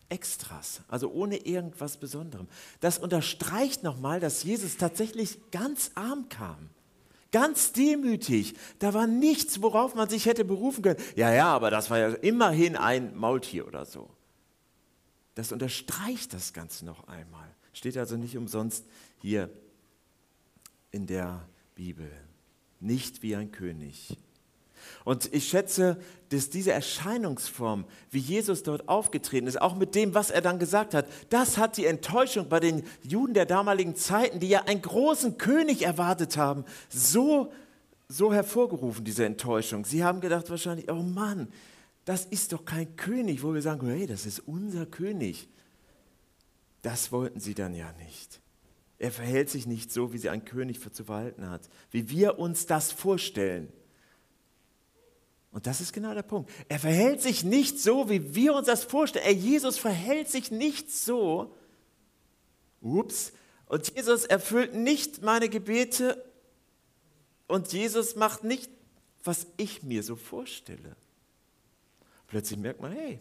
Extras, 0.09 0.81
also 0.87 1.11
ohne 1.11 1.37
irgendwas 1.37 1.97
Besonderem. 1.97 2.47
Das 2.79 2.97
unterstreicht 2.97 3.83
nochmal, 3.83 4.19
dass 4.19 4.43
Jesus 4.43 4.77
tatsächlich 4.77 5.37
ganz 5.51 5.91
arm 5.95 6.27
kam. 6.29 6.69
Ganz 7.31 7.73
demütig. 7.73 8.55
Da 8.79 8.93
war 8.93 9.05
nichts, 9.05 9.61
worauf 9.61 9.93
man 9.93 10.09
sich 10.09 10.25
hätte 10.25 10.43
berufen 10.45 10.81
können. 10.81 10.99
Ja, 11.15 11.31
ja, 11.31 11.53
aber 11.53 11.69
das 11.69 11.89
war 11.91 11.99
ja 11.99 12.07
immerhin 12.09 12.75
ein 12.75 13.15
Maultier 13.15 13.67
oder 13.67 13.85
so. 13.85 14.09
Das 15.35 15.51
unterstreicht 15.51 16.33
das 16.33 16.53
Ganze 16.53 16.85
noch 16.85 17.07
einmal. 17.07 17.47
Steht 17.71 17.97
also 17.97 18.17
nicht 18.17 18.35
umsonst 18.35 18.85
hier 19.19 19.49
in 20.91 21.05
der 21.05 21.47
Bibel. 21.75 22.11
Nicht 22.79 23.21
wie 23.21 23.35
ein 23.35 23.51
König, 23.51 24.17
und 25.05 25.33
ich 25.33 25.47
schätze, 25.47 25.97
dass 26.29 26.49
diese 26.49 26.71
Erscheinungsform, 26.71 27.85
wie 28.11 28.19
Jesus 28.19 28.63
dort 28.63 28.87
aufgetreten 28.87 29.47
ist, 29.47 29.61
auch 29.61 29.75
mit 29.75 29.95
dem, 29.95 30.13
was 30.13 30.29
er 30.29 30.41
dann 30.41 30.59
gesagt 30.59 30.93
hat, 30.93 31.07
das 31.29 31.57
hat 31.57 31.77
die 31.77 31.85
Enttäuschung 31.85 32.49
bei 32.49 32.59
den 32.59 32.83
Juden 33.01 33.33
der 33.33 33.45
damaligen 33.45 33.95
Zeiten, 33.95 34.39
die 34.39 34.49
ja 34.49 34.63
einen 34.63 34.81
großen 34.81 35.37
König 35.37 35.83
erwartet 35.83 36.37
haben, 36.37 36.65
so, 36.89 37.51
so 38.07 38.33
hervorgerufen, 38.33 39.03
diese 39.05 39.25
Enttäuschung. 39.25 39.85
Sie 39.85 40.03
haben 40.03 40.21
gedacht 40.21 40.49
wahrscheinlich, 40.49 40.89
oh 40.91 41.01
Mann, 41.01 41.47
das 42.05 42.25
ist 42.25 42.53
doch 42.53 42.65
kein 42.65 42.95
König, 42.95 43.43
wo 43.43 43.53
wir 43.53 43.61
sagen, 43.61 43.87
hey, 43.87 44.07
das 44.07 44.25
ist 44.25 44.39
unser 44.39 44.85
König. 44.85 45.47
Das 46.81 47.11
wollten 47.11 47.39
sie 47.39 47.53
dann 47.53 47.73
ja 47.73 47.91
nicht. 47.93 48.41
Er 48.99 49.11
verhält 49.11 49.49
sich 49.49 49.65
nicht 49.65 49.91
so, 49.91 50.11
wie 50.11 50.17
sie 50.17 50.29
ein 50.29 50.43
König 50.43 50.79
zu 50.93 51.03
verhalten 51.05 51.49
hat, 51.49 51.69
wie 51.91 52.09
wir 52.09 52.37
uns 52.37 52.65
das 52.65 52.91
vorstellen. 52.91 53.71
Und 55.51 55.65
das 55.65 55.81
ist 55.81 55.93
genau 55.93 56.13
der 56.13 56.23
Punkt. 56.23 56.51
Er 56.67 56.79
verhält 56.79 57.21
sich 57.21 57.43
nicht 57.43 57.79
so, 57.79 58.09
wie 58.09 58.35
wir 58.35 58.53
uns 58.53 58.67
das 58.67 58.83
vorstellen. 58.83 59.25
Er, 59.25 59.33
Jesus 59.33 59.77
verhält 59.77 60.29
sich 60.29 60.51
nicht 60.51 60.91
so. 60.91 61.55
Ups. 62.81 63.33
Und 63.65 63.95
Jesus 63.95 64.25
erfüllt 64.25 64.75
nicht 64.75 65.21
meine 65.21 65.49
Gebete. 65.49 66.23
Und 67.47 67.73
Jesus 67.73 68.15
macht 68.15 68.43
nicht, 68.43 68.69
was 69.23 69.47
ich 69.57 69.81
mir 69.81 70.03
so 70.03 70.15
vorstelle. 70.15 70.95
Plötzlich 72.27 72.59
merkt 72.59 72.79
man, 72.79 72.91
hey, 72.91 73.19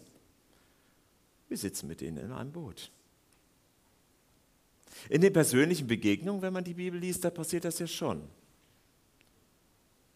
wir 1.47 1.57
sitzen 1.57 1.87
mit 1.87 2.01
denen 2.01 2.17
in 2.17 2.31
einem 2.31 2.51
Boot. 2.51 2.91
In 5.09 5.21
den 5.21 5.33
persönlichen 5.33 5.87
Begegnungen, 5.87 6.43
wenn 6.43 6.53
man 6.53 6.63
die 6.63 6.75
Bibel 6.75 6.99
liest, 6.99 7.23
da 7.25 7.31
passiert 7.31 7.65
das 7.65 7.79
ja 7.79 7.87
schon. 7.87 8.27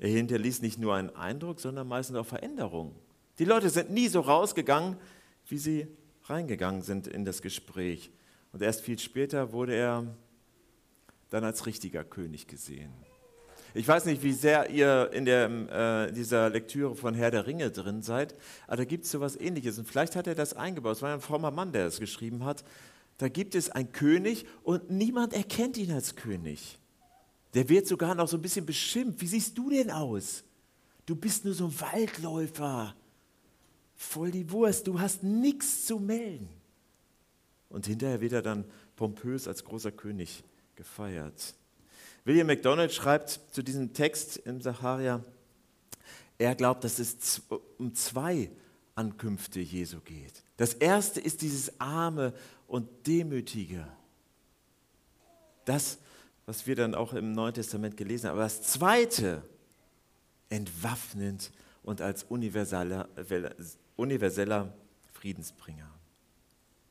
Er 0.03 0.09
hinterließ 0.09 0.61
nicht 0.61 0.79
nur 0.79 0.95
einen 0.95 1.11
Eindruck, 1.11 1.61
sondern 1.61 1.87
meistens 1.87 2.17
auch 2.17 2.25
Veränderungen. 2.25 2.93
Die 3.39 3.45
Leute 3.45 3.69
sind 3.69 3.89
nie 3.89 4.09
so 4.09 4.19
rausgegangen, 4.19 4.97
wie 5.47 5.57
sie 5.57 5.87
reingegangen 6.25 6.81
sind 6.81 7.07
in 7.07 7.23
das 7.23 7.41
Gespräch. 7.41 8.11
Und 8.51 8.61
erst 8.61 8.81
viel 8.81 8.99
später 8.99 9.53
wurde 9.53 9.75
er 9.75 10.05
dann 11.29 11.45
als 11.45 11.65
richtiger 11.65 12.03
König 12.03 12.47
gesehen. 12.47 12.91
Ich 13.73 13.87
weiß 13.87 14.03
nicht, 14.03 14.23
wie 14.23 14.33
sehr 14.33 14.69
ihr 14.69 15.09
in 15.13 15.23
der, 15.23 16.07
äh, 16.09 16.11
dieser 16.11 16.49
Lektüre 16.49 16.97
von 16.97 17.13
Herr 17.13 17.31
der 17.31 17.47
Ringe 17.47 17.71
drin 17.71 18.01
seid, 18.01 18.35
aber 18.67 18.75
da 18.75 18.83
gibt 18.83 19.05
es 19.05 19.11
so 19.11 19.19
etwas 19.19 19.39
ähnliches. 19.39 19.79
Und 19.79 19.87
vielleicht 19.87 20.17
hat 20.17 20.27
er 20.27 20.35
das 20.35 20.53
eingebaut. 20.53 20.97
Es 20.97 21.01
war 21.01 21.13
ein 21.13 21.21
frommer 21.21 21.51
Mann, 21.51 21.71
der 21.71 21.87
es 21.87 22.01
geschrieben 22.01 22.43
hat. 22.43 22.65
Da 23.19 23.29
gibt 23.29 23.55
es 23.55 23.69
einen 23.69 23.93
König 23.93 24.47
und 24.63 24.91
niemand 24.91 25.31
erkennt 25.31 25.77
ihn 25.77 25.93
als 25.93 26.17
König. 26.17 26.77
Der 27.53 27.69
wird 27.69 27.87
sogar 27.87 28.15
noch 28.15 28.27
so 28.27 28.37
ein 28.37 28.41
bisschen 28.41 28.65
beschimpft. 28.65 29.21
Wie 29.21 29.27
siehst 29.27 29.57
du 29.57 29.69
denn 29.69 29.91
aus? 29.91 30.43
Du 31.05 31.15
bist 31.15 31.45
nur 31.45 31.53
so 31.53 31.65
ein 31.65 31.79
Waldläufer. 31.79 32.95
Voll 33.95 34.31
die 34.31 34.49
Wurst, 34.49 34.87
du 34.87 34.99
hast 34.99 35.23
nichts 35.23 35.85
zu 35.85 35.99
melden. 35.99 36.49
Und 37.69 37.87
hinterher 37.87 38.21
wird 38.21 38.33
er 38.33 38.41
dann 38.41 38.65
pompös 38.95 39.47
als 39.47 39.63
großer 39.63 39.91
König 39.91 40.43
gefeiert. 40.75 41.55
William 42.25 42.47
MacDonald 42.47 42.93
schreibt 42.93 43.39
zu 43.51 43.61
diesem 43.63 43.93
Text 43.93 44.37
im 44.37 44.61
Sacharia, 44.61 45.23
er 46.37 46.55
glaubt, 46.55 46.83
dass 46.83 46.99
es 46.99 47.41
um 47.77 47.93
zwei 47.95 48.49
Ankünfte 48.95 49.59
Jesu 49.59 49.99
geht. 50.01 50.43
Das 50.57 50.73
erste 50.73 51.19
ist 51.19 51.41
dieses 51.41 51.79
arme 51.79 52.33
und 52.67 52.87
demütige. 53.07 53.87
Das, 55.65 55.97
was 56.45 56.67
wir 56.67 56.75
dann 56.75 56.95
auch 56.95 57.13
im 57.13 57.31
Neuen 57.31 57.53
Testament 57.53 57.97
gelesen 57.97 58.27
haben. 58.27 58.35
Aber 58.35 58.43
das 58.43 58.61
zweite, 58.61 59.43
entwaffnend 60.49 61.51
und 61.83 62.01
als 62.01 62.23
universeller, 62.23 63.09
universeller 63.95 64.73
Friedensbringer. 65.13 65.89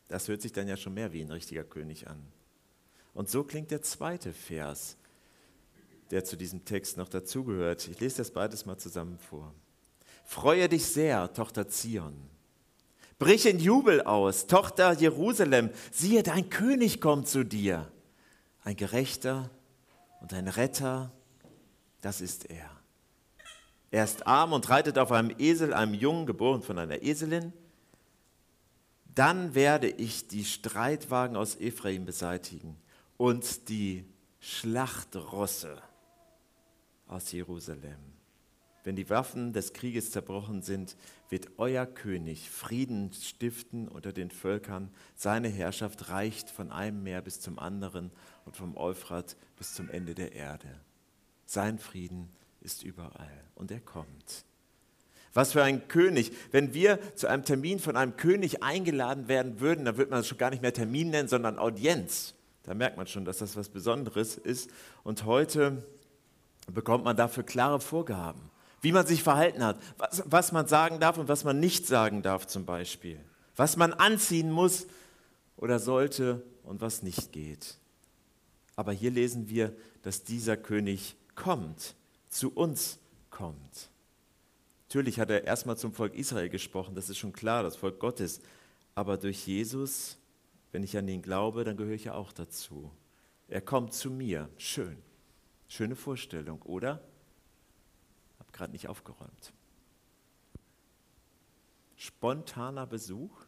Das 0.09 0.29
hört 0.29 0.43
sich 0.43 0.53
dann 0.53 0.69
ja 0.69 0.77
schon 0.77 0.95
mehr 0.95 1.13
wie 1.13 1.23
ein 1.23 1.31
richtiger 1.31 1.65
König 1.65 2.09
an. 2.09 2.21
Und 3.15 3.29
so 3.29 3.45
klingt 3.45 3.71
der 3.71 3.83
zweite 3.83 4.33
Vers, 4.33 4.97
der 6.11 6.25
zu 6.25 6.37
diesem 6.37 6.65
Text 6.65 6.97
noch 6.97 7.09
dazugehört. 7.09 7.87
Ich 7.89 8.01
lese 8.01 8.19
das 8.19 8.31
beides 8.31 8.67
mal 8.67 8.79
zusammen 8.79 9.19
vor. 9.19 9.55
Freue 10.25 10.69
dich 10.69 10.87
sehr, 10.87 11.33
Tochter 11.33 11.69
Zion. 11.69 12.15
Brich 13.19 13.47
in 13.47 13.59
Jubel 13.59 14.03
aus, 14.03 14.47
Tochter 14.47 14.93
Jerusalem. 14.95 15.71
Siehe, 15.91 16.23
dein 16.23 16.51
König 16.51 17.01
kommt 17.01 17.29
zu 17.29 17.45
dir. 17.45 17.92
Ein 18.63 18.77
Gerechter 18.77 19.51
und 20.21 20.33
ein 20.33 20.49
Retter, 20.49 21.13
das 22.01 22.21
ist 22.21 22.51
er. 22.51 22.71
Er 23.91 24.05
ist 24.05 24.27
arm 24.27 24.53
und 24.53 24.69
reitet 24.71 24.99
auf 24.99 25.13
einem 25.13 25.35
Esel, 25.39 25.75
einem 25.75 25.95
Jungen, 25.95 26.27
geboren 26.27 26.63
von 26.63 26.79
einer 26.79 27.03
Eselin. 27.03 27.53
Dann 29.15 29.55
werde 29.55 29.89
ich 29.89 30.29
die 30.29 30.45
Streitwagen 30.45 31.37
aus 31.37 31.57
Ephraim 31.57 32.07
beseitigen 32.07 32.77
und 33.19 33.69
die 33.69 34.07
Schlachtrosse 34.41 35.83
aus 37.07 37.31
Jerusalem. 37.31 37.99
Wenn 38.85 38.97
die 38.97 39.11
Waffen 39.11 39.53
des 39.53 39.75
Krieges 39.75 40.11
zerbrochen 40.11 40.63
sind, 40.63 40.97
wird 41.33 41.49
euer 41.57 41.87
König 41.87 42.51
Frieden 42.51 43.11
stiften 43.15 43.89
unter 43.89 44.13
den 44.13 44.31
Völkern. 44.31 44.91
Seine 45.15 45.49
Herrschaft 45.49 46.11
reicht 46.11 46.51
von 46.51 46.71
einem 46.71 47.03
Meer 47.03 47.23
bis 47.23 47.41
zum 47.41 47.59
anderen 47.59 48.11
und 48.45 48.55
vom 48.55 48.77
Euphrat 48.77 49.37
bis 49.57 49.73
zum 49.73 49.89
Ende 49.89 50.15
der 50.15 50.33
Erde. 50.33 50.69
Sein 51.47 51.79
Frieden 51.79 52.29
ist 52.61 52.83
überall 52.83 53.45
und 53.55 53.71
er 53.71 53.81
kommt. 53.81 54.45
Was 55.33 55.53
für 55.53 55.63
ein 55.63 55.89
König. 55.89 56.33
Wenn 56.51 56.75
wir 56.75 56.99
zu 57.17 57.27
einem 57.29 57.47
Termin 57.47 57.79
von 57.79 57.97
einem 57.97 58.19
König 58.19 58.63
eingeladen 58.63 59.27
werden 59.27 59.59
würden, 59.59 59.87
dann 59.87 59.97
würde 59.97 60.11
man 60.11 60.21
es 60.21 60.29
schon 60.29 60.37
gar 60.37 60.51
nicht 60.51 60.61
mehr 60.61 60.75
Termin 60.75 61.09
nennen, 61.09 61.29
sondern 61.29 61.59
Audienz. 61.59 62.35
Da 62.65 62.75
merkt 62.75 62.99
man 62.99 63.07
schon, 63.07 63.25
dass 63.25 63.39
das 63.39 63.57
was 63.57 63.71
Besonderes 63.71 64.37
ist. 64.37 64.71
Und 65.03 65.25
heute 65.25 65.83
bekommt 66.71 67.05
man 67.05 67.17
dafür 67.17 67.43
klare 67.43 67.81
Vorgaben, 67.81 68.52
wie 68.83 68.93
man 68.93 69.07
sich 69.07 69.23
verhalten 69.23 69.65
hat, 69.65 69.81
was, 69.97 70.23
was 70.27 70.53
man 70.53 70.67
sagen 70.67 71.01
darf 71.01 71.17
und 71.17 71.29
was 71.29 71.45
man 71.45 71.59
nicht 71.59 71.87
sagen 71.87 72.23
darf 72.23 72.47
zum 72.47 72.67
Beispiel, 72.67 73.19
was 73.57 73.77
man 73.77 73.95
anziehen 73.95 74.51
muss 74.51 74.87
oder 75.57 75.79
sollte 75.79 76.43
und 76.65 76.83
was 76.83 77.03
nicht 77.03 77.33
geht. 77.33 77.79
Aber 78.77 78.93
hier 78.93 79.11
lesen 79.11 79.49
wir, 79.49 79.75
dass 80.03 80.25
dieser 80.25 80.59
König 80.59 81.17
kommt, 81.35 81.95
zu 82.29 82.53
uns 82.53 82.99
kommt. 83.31 83.89
Natürlich 84.89 85.19
hat 85.19 85.31
er 85.31 85.45
erstmal 85.45 85.79
zum 85.79 85.95
Volk 85.95 86.15
Israel 86.15 86.51
gesprochen, 86.51 86.95
das 86.95 87.09
ist 87.09 87.17
schon 87.17 87.33
klar, 87.33 87.63
das 87.63 87.77
Volk 87.77 87.99
Gottes. 87.99 88.43
Aber 88.95 89.17
durch 89.17 89.47
Jesus 89.47 90.19
wenn 90.73 90.83
ich 90.83 90.97
an 90.97 91.07
ihn 91.07 91.23
glaube, 91.23 91.65
dann 91.65 91.77
gehöre 91.77 91.95
ich 91.95 92.05
ja 92.05 92.15
auch 92.15 92.33
dazu. 92.33 92.91
Er 93.47 93.61
kommt 93.61 93.93
zu 93.93 94.11
mir. 94.11 94.49
Schön. 94.57 94.97
Schöne 95.69 95.95
Vorstellung, 95.95 96.63
oder? 96.63 97.01
Gerade 98.53 98.73
nicht 98.73 98.89
aufgeräumt. 98.89 99.53
Spontaner 101.97 102.87
Besuch? 102.87 103.47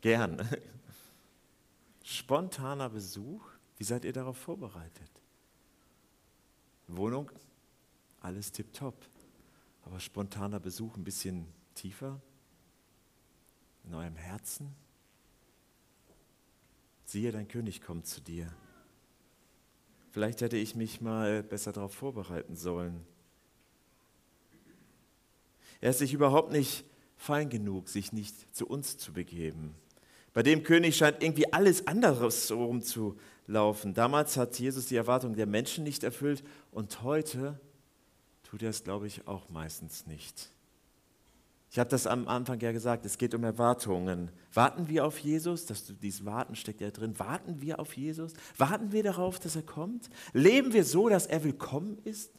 Gern. 0.00 0.46
Spontaner 2.02 2.90
Besuch? 2.90 3.44
Wie 3.76 3.84
seid 3.84 4.04
ihr 4.04 4.12
darauf 4.12 4.36
vorbereitet? 4.36 5.10
Wohnung? 6.86 7.30
Alles 8.20 8.52
tipptopp. 8.52 8.96
Aber 9.84 10.00
spontaner 10.00 10.60
Besuch 10.60 10.96
ein 10.96 11.04
bisschen 11.04 11.46
tiefer? 11.74 12.20
in 13.88 13.94
eurem 13.94 14.16
Herzen? 14.16 14.74
Siehe, 17.04 17.32
dein 17.32 17.48
König 17.48 17.80
kommt 17.80 18.06
zu 18.06 18.20
dir. 18.20 18.52
Vielleicht 20.18 20.40
hätte 20.40 20.56
ich 20.56 20.74
mich 20.74 21.00
mal 21.00 21.44
besser 21.44 21.70
darauf 21.70 21.94
vorbereiten 21.94 22.56
sollen. 22.56 23.06
Er 25.80 25.90
ist 25.90 26.00
sich 26.00 26.12
überhaupt 26.12 26.50
nicht 26.50 26.84
fein 27.16 27.48
genug, 27.50 27.88
sich 27.88 28.12
nicht 28.12 28.52
zu 28.52 28.66
uns 28.66 28.98
zu 28.98 29.12
begeben. 29.12 29.76
Bei 30.32 30.42
dem 30.42 30.64
König 30.64 30.96
scheint 30.96 31.22
irgendwie 31.22 31.52
alles 31.52 31.86
anderes 31.86 32.50
rumzulaufen. 32.50 33.94
Damals 33.94 34.36
hat 34.36 34.58
Jesus 34.58 34.86
die 34.86 34.96
Erwartung 34.96 35.36
der 35.36 35.46
Menschen 35.46 35.84
nicht 35.84 36.02
erfüllt 36.02 36.42
und 36.72 37.04
heute 37.04 37.60
tut 38.42 38.64
er 38.64 38.70
es, 38.70 38.82
glaube 38.82 39.06
ich, 39.06 39.28
auch 39.28 39.48
meistens 39.50 40.08
nicht. 40.08 40.50
Ich 41.70 41.78
habe 41.78 41.90
das 41.90 42.06
am 42.06 42.28
Anfang 42.28 42.58
ja 42.60 42.72
gesagt, 42.72 43.04
es 43.04 43.18
geht 43.18 43.34
um 43.34 43.44
Erwartungen. 43.44 44.30
Warten 44.54 44.88
wir 44.88 45.04
auf 45.04 45.18
Jesus? 45.18 45.66
Das, 45.66 45.92
dieses 46.00 46.24
Warten 46.24 46.56
steckt 46.56 46.80
ja 46.80 46.90
drin. 46.90 47.18
Warten 47.18 47.60
wir 47.60 47.78
auf 47.78 47.94
Jesus? 47.94 48.32
Warten 48.56 48.92
wir 48.92 49.02
darauf, 49.02 49.38
dass 49.38 49.54
er 49.54 49.62
kommt? 49.62 50.08
Leben 50.32 50.72
wir 50.72 50.84
so, 50.84 51.10
dass 51.10 51.26
er 51.26 51.44
willkommen 51.44 51.98
ist? 52.04 52.32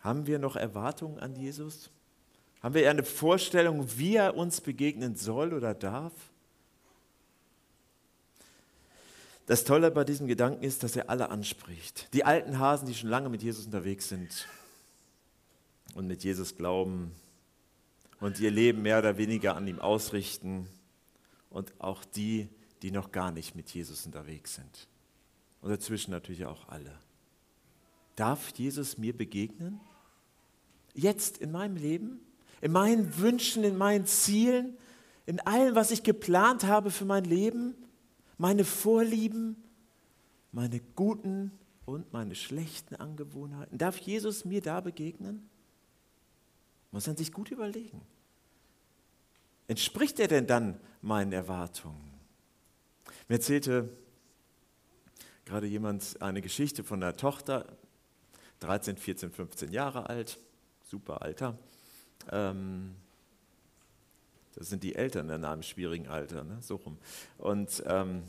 Haben 0.00 0.26
wir 0.26 0.38
noch 0.38 0.56
Erwartungen 0.56 1.18
an 1.18 1.34
Jesus? 1.34 1.90
Haben 2.62 2.74
wir 2.74 2.90
eine 2.90 3.02
Vorstellung, 3.02 3.86
wie 3.96 4.16
er 4.16 4.36
uns 4.36 4.60
begegnen 4.60 5.16
soll 5.16 5.54
oder 5.54 5.72
darf? 5.72 6.12
Das 9.46 9.64
Tolle 9.64 9.90
bei 9.90 10.04
diesem 10.04 10.26
Gedanken 10.26 10.62
ist, 10.62 10.82
dass 10.82 10.96
er 10.96 11.08
alle 11.08 11.30
anspricht. 11.30 12.12
Die 12.12 12.24
alten 12.24 12.58
Hasen, 12.58 12.86
die 12.86 12.94
schon 12.94 13.08
lange 13.08 13.30
mit 13.30 13.42
Jesus 13.42 13.64
unterwegs 13.64 14.10
sind 14.10 14.46
und 15.94 16.06
mit 16.06 16.24
Jesus 16.24 16.56
glauben 16.56 17.12
und 18.20 18.40
ihr 18.40 18.50
Leben 18.50 18.82
mehr 18.82 18.98
oder 18.98 19.16
weniger 19.18 19.56
an 19.56 19.66
ihm 19.66 19.78
ausrichten 19.78 20.66
und 21.50 21.72
auch 21.80 22.04
die, 22.04 22.48
die 22.82 22.90
noch 22.90 23.12
gar 23.12 23.32
nicht 23.32 23.54
mit 23.54 23.70
Jesus 23.70 24.06
unterwegs 24.06 24.54
sind. 24.54 24.88
Und 25.60 25.70
dazwischen 25.70 26.10
natürlich 26.10 26.46
auch 26.46 26.68
alle. 26.68 26.98
Darf 28.16 28.50
Jesus 28.56 28.98
mir 28.98 29.16
begegnen? 29.16 29.80
Jetzt 30.94 31.38
in 31.38 31.52
meinem 31.52 31.76
Leben? 31.76 32.20
In 32.60 32.72
meinen 32.72 33.18
Wünschen, 33.18 33.64
in 33.64 33.76
meinen 33.76 34.06
Zielen? 34.06 34.76
In 35.26 35.40
allem, 35.40 35.74
was 35.74 35.90
ich 35.90 36.02
geplant 36.02 36.64
habe 36.64 36.90
für 36.90 37.04
mein 37.04 37.24
Leben? 37.24 37.74
Meine 38.36 38.64
Vorlieben? 38.64 39.56
Meine 40.52 40.80
guten 40.96 41.52
und 41.84 42.12
meine 42.12 42.34
schlechten 42.34 42.96
Angewohnheiten? 42.96 43.78
Darf 43.78 43.98
Jesus 43.98 44.44
mir 44.44 44.62
da 44.62 44.80
begegnen? 44.80 45.48
Muss 46.90 47.06
man 47.06 47.16
sich 47.16 47.32
gut 47.32 47.50
überlegen. 47.50 48.00
Entspricht 49.66 50.18
er 50.20 50.28
denn 50.28 50.46
dann 50.46 50.80
meinen 51.02 51.32
Erwartungen? 51.32 52.12
Mir 53.28 53.36
erzählte 53.36 53.90
gerade 55.44 55.66
jemand 55.66 56.20
eine 56.20 56.40
Geschichte 56.40 56.84
von 56.84 57.02
einer 57.02 57.16
Tochter, 57.16 57.66
13, 58.60 58.96
14, 58.96 59.30
15 59.30 59.72
Jahre 59.72 60.08
alt, 60.08 60.38
super 60.84 61.22
Alter. 61.22 61.58
Ähm, 62.30 62.94
das 64.54 64.68
sind 64.68 64.82
die 64.82 64.94
Eltern 64.94 65.28
in 65.30 65.44
einem 65.44 65.62
schwierigen 65.62 66.08
Alter, 66.08 66.44
ne? 66.44 66.58
so 66.60 66.76
rum. 66.76 66.98
Und 67.36 67.82
ähm, 67.86 68.24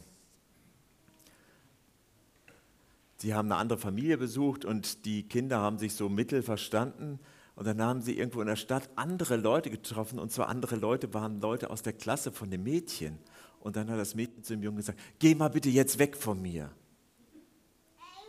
die 3.22 3.34
haben 3.34 3.52
eine 3.52 3.60
andere 3.60 3.80
Familie 3.80 4.18
besucht 4.18 4.64
und 4.64 5.06
die 5.06 5.24
Kinder 5.24 5.60
haben 5.60 5.78
sich 5.78 5.96
so 5.96 6.08
mittel 6.08 6.44
verstanden 6.44 7.20
und 7.60 7.66
dann 7.66 7.82
haben 7.82 8.02
sie 8.02 8.18
irgendwo 8.18 8.40
in 8.40 8.48
der 8.48 8.56
Stadt 8.56 8.90
andere 8.96 9.36
Leute 9.36 9.70
getroffen. 9.70 10.18
Und 10.18 10.32
zwar 10.32 10.48
andere 10.48 10.78
Leute 10.78 11.14
waren 11.14 11.42
Leute 11.42 11.70
aus 11.70 11.82
der 11.82 11.92
Klasse 11.92 12.32
von 12.32 12.50
dem 12.50 12.64
Mädchen. 12.64 13.20
Und 13.60 13.76
dann 13.76 13.90
hat 13.90 14.00
das 14.00 14.16
Mädchen 14.16 14.46
zu 14.46 14.54
dem 14.54 14.64
Jungen 14.64 14.78
gesagt, 14.78 14.98
geh 15.20 15.36
mal 15.36 15.50
bitte 15.50 15.68
jetzt 15.68 16.00
weg 16.00 16.16
von 16.16 16.42
mir. 16.42 16.72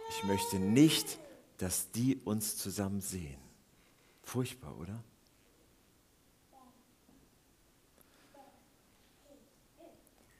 Ich 0.09 0.25
möchte 0.25 0.59
nicht, 0.59 1.21
dass 1.59 1.93
die 1.93 2.17
uns 2.25 2.57
zusammen 2.57 3.01
sehen. 3.01 3.39
Furchtbar, 4.25 4.77
oder? 4.77 5.01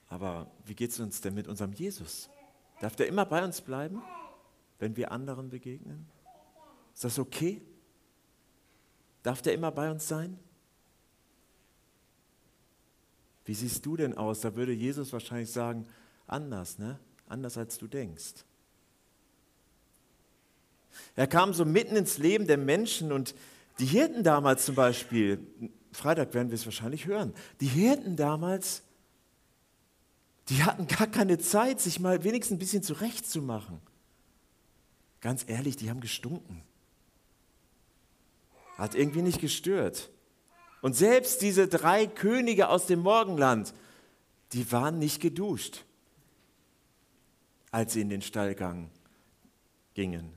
Aber 0.09 0.51
wie 0.65 0.75
geht 0.75 0.91
es 0.91 0.99
uns 0.99 1.21
denn 1.21 1.33
mit 1.33 1.47
unserem 1.47 1.71
Jesus? 1.71 2.29
Darf 2.81 2.97
der 2.97 3.07
immer 3.07 3.25
bei 3.25 3.41
uns 3.41 3.61
bleiben, 3.61 4.01
wenn 4.79 4.97
wir 4.97 5.13
anderen 5.13 5.49
begegnen? 5.49 6.09
Ist 6.93 7.05
das 7.05 7.17
okay? 7.17 7.61
Darf 9.23 9.41
der 9.41 9.53
immer 9.53 9.71
bei 9.71 9.91
uns 9.91 10.07
sein? 10.07 10.39
Wie 13.45 13.53
siehst 13.53 13.85
du 13.85 13.97
denn 13.97 14.17
aus? 14.17 14.41
Da 14.41 14.55
würde 14.55 14.71
Jesus 14.71 15.11
wahrscheinlich 15.13 15.51
sagen, 15.51 15.85
anders, 16.27 16.79
ne? 16.79 16.99
Anders 17.27 17.57
als 17.57 17.77
du 17.77 17.87
denkst. 17.87 18.45
Er 21.15 21.27
kam 21.27 21.53
so 21.53 21.65
mitten 21.65 21.95
ins 21.95 22.17
Leben 22.17 22.47
der 22.47 22.57
Menschen 22.57 23.11
und 23.11 23.35
die 23.79 23.85
Hirten 23.85 24.23
damals 24.23 24.65
zum 24.65 24.75
Beispiel, 24.75 25.39
Freitag 25.91 26.33
werden 26.33 26.49
wir 26.49 26.55
es 26.55 26.65
wahrscheinlich 26.65 27.05
hören, 27.05 27.33
die 27.59 27.67
Hirten 27.67 28.15
damals, 28.15 28.83
die 30.49 30.63
hatten 30.63 30.87
gar 30.87 31.07
keine 31.07 31.37
Zeit, 31.37 31.79
sich 31.79 31.99
mal 31.99 32.23
wenigstens 32.23 32.55
ein 32.55 32.59
bisschen 32.59 32.83
zurechtzumachen. 32.83 33.79
Ganz 35.21 35.45
ehrlich, 35.47 35.77
die 35.77 35.89
haben 35.89 36.01
gestunken. 36.01 36.63
Hat 38.81 38.95
irgendwie 38.95 39.21
nicht 39.21 39.39
gestört. 39.39 40.09
Und 40.81 40.95
selbst 40.95 41.43
diese 41.43 41.67
drei 41.67 42.07
Könige 42.07 42.69
aus 42.69 42.87
dem 42.87 43.01
Morgenland, 43.01 43.75
die 44.53 44.71
waren 44.71 44.97
nicht 44.97 45.21
geduscht, 45.21 45.85
als 47.69 47.93
sie 47.93 48.01
in 48.01 48.09
den 48.09 48.23
Stallgang 48.23 48.89
gingen. 49.93 50.33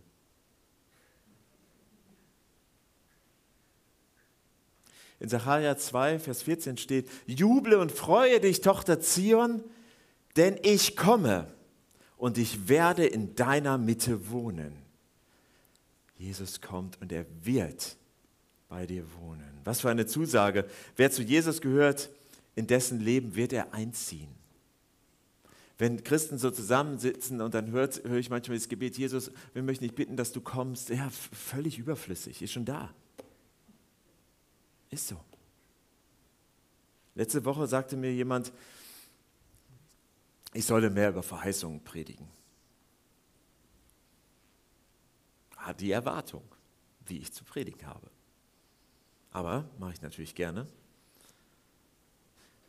In 5.20 5.30
Sacharja 5.30 5.78
2, 5.78 6.18
Vers 6.18 6.42
14 6.42 6.76
steht, 6.76 7.09
Juble 7.24 7.78
und 7.78 7.92
freue 7.92 8.40
dich, 8.40 8.61
Tochter 8.61 9.00
Zion, 9.00 9.64
denn 10.37 10.59
ich 10.62 10.96
komme 10.98 11.50
und 12.18 12.37
ich 12.37 12.68
werde 12.68 13.07
in 13.07 13.37
deiner 13.37 13.78
Mitte 13.78 14.28
wohnen. 14.30 14.76
Jesus 16.18 16.61
kommt 16.61 17.00
und 17.00 17.11
er 17.11 17.24
wird 17.42 17.96
bei 18.74 18.87
dir 18.87 19.06
wohnen. 19.20 19.60
Was 19.62 19.82
für 19.82 19.90
eine 19.90 20.04
Zusage. 20.04 20.68
Wer 20.96 21.08
zu 21.08 21.22
Jesus 21.22 21.60
gehört, 21.60 22.10
in 22.56 22.66
dessen 22.66 22.98
Leben 22.98 23.37
wird 23.37 23.52
er 23.52 23.72
einziehen. 23.72 24.34
Wenn 25.78 26.02
Christen 26.02 26.38
so 26.38 26.50
zusammensitzen 26.50 27.40
und 27.40 27.54
dann 27.54 27.70
hört, 27.70 28.02
höre 28.02 28.18
ich 28.18 28.30
manchmal 28.30 28.58
das 28.58 28.68
Gebet, 28.68 28.98
Jesus, 28.98 29.30
wir 29.52 29.62
möchten 29.62 29.84
dich 29.84 29.94
bitten, 29.94 30.16
dass 30.16 30.32
du 30.32 30.40
kommst. 30.40 30.88
Ja, 30.88 31.08
völlig 31.10 31.78
überflüssig, 31.78 32.42
ist 32.42 32.50
schon 32.50 32.64
da. 32.64 32.92
Ist 34.90 35.06
so. 35.06 35.20
Letzte 37.14 37.44
Woche 37.44 37.68
sagte 37.68 37.96
mir 37.96 38.12
jemand, 38.12 38.52
ich 40.52 40.64
solle 40.64 40.90
mehr 40.90 41.10
über 41.10 41.22
Verheißungen 41.22 41.84
predigen. 41.84 42.26
Hat 45.58 45.80
die 45.80 45.92
Erwartung, 45.92 46.42
wie 47.06 47.18
ich 47.18 47.32
zu 47.32 47.44
predigen 47.44 47.87
habe. 47.87 48.13
Aber 49.35 49.68
mache 49.81 49.92
ich 49.92 50.01
natürlich 50.01 50.35
gerne. 50.37 50.66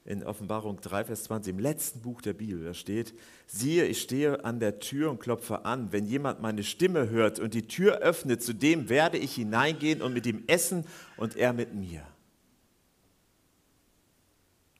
In 0.04 0.24
Offenbarung 0.24 0.82
3, 0.82 1.06
Vers 1.06 1.24
20, 1.26 1.52
im 1.52 1.60
letzten 1.60 2.02
Buch 2.02 2.22
der 2.22 2.34
Bibel, 2.34 2.64
da 2.64 2.74
steht, 2.74 3.14
siehe, 3.48 3.86
ich 3.86 4.02
stehe 4.02 4.44
an 4.44 4.60
der 4.60 4.80
Tür 4.80 5.12
und 5.12 5.20
klopfe 5.20 5.64
an. 5.64 5.92
Wenn 5.92 6.06
jemand 6.06 6.42
meine 6.42 6.64
Stimme 6.64 7.10
hört 7.10 7.40
und 7.40 7.54
die 7.54 7.68
Tür 7.68 8.00
öffnet, 8.00 8.42
zu 8.44 8.54
dem 8.54 8.90
werde 8.90 9.18
ich 9.18 9.36
hineingehen 9.36 10.02
und 10.02 10.14
mit 10.14 10.26
ihm 10.26 10.44
essen 10.48 10.86
und 11.18 11.36
er 11.36 11.54
mit 11.54 11.74
mir. 11.74 12.06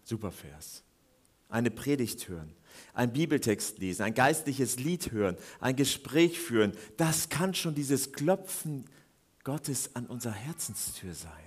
Super 0.04 0.32
Vers. 0.32 0.84
Eine 1.50 1.70
Predigt 1.70 2.28
hören, 2.28 2.52
ein 2.94 3.14
Bibeltext 3.14 3.78
lesen, 3.78 4.02
ein 4.02 4.16
geistliches 4.16 4.80
Lied 4.80 5.12
hören, 5.12 5.38
ein 5.60 5.76
Gespräch 5.76 6.40
führen, 6.40 6.74
das 6.98 7.30
kann 7.30 7.54
schon 7.54 7.76
dieses 7.76 8.12
Klopfen 8.12 8.86
Gottes 9.44 9.96
an 9.96 10.08
unserer 10.08 10.34
Herzenstür 10.34 11.14
sein. 11.14 11.45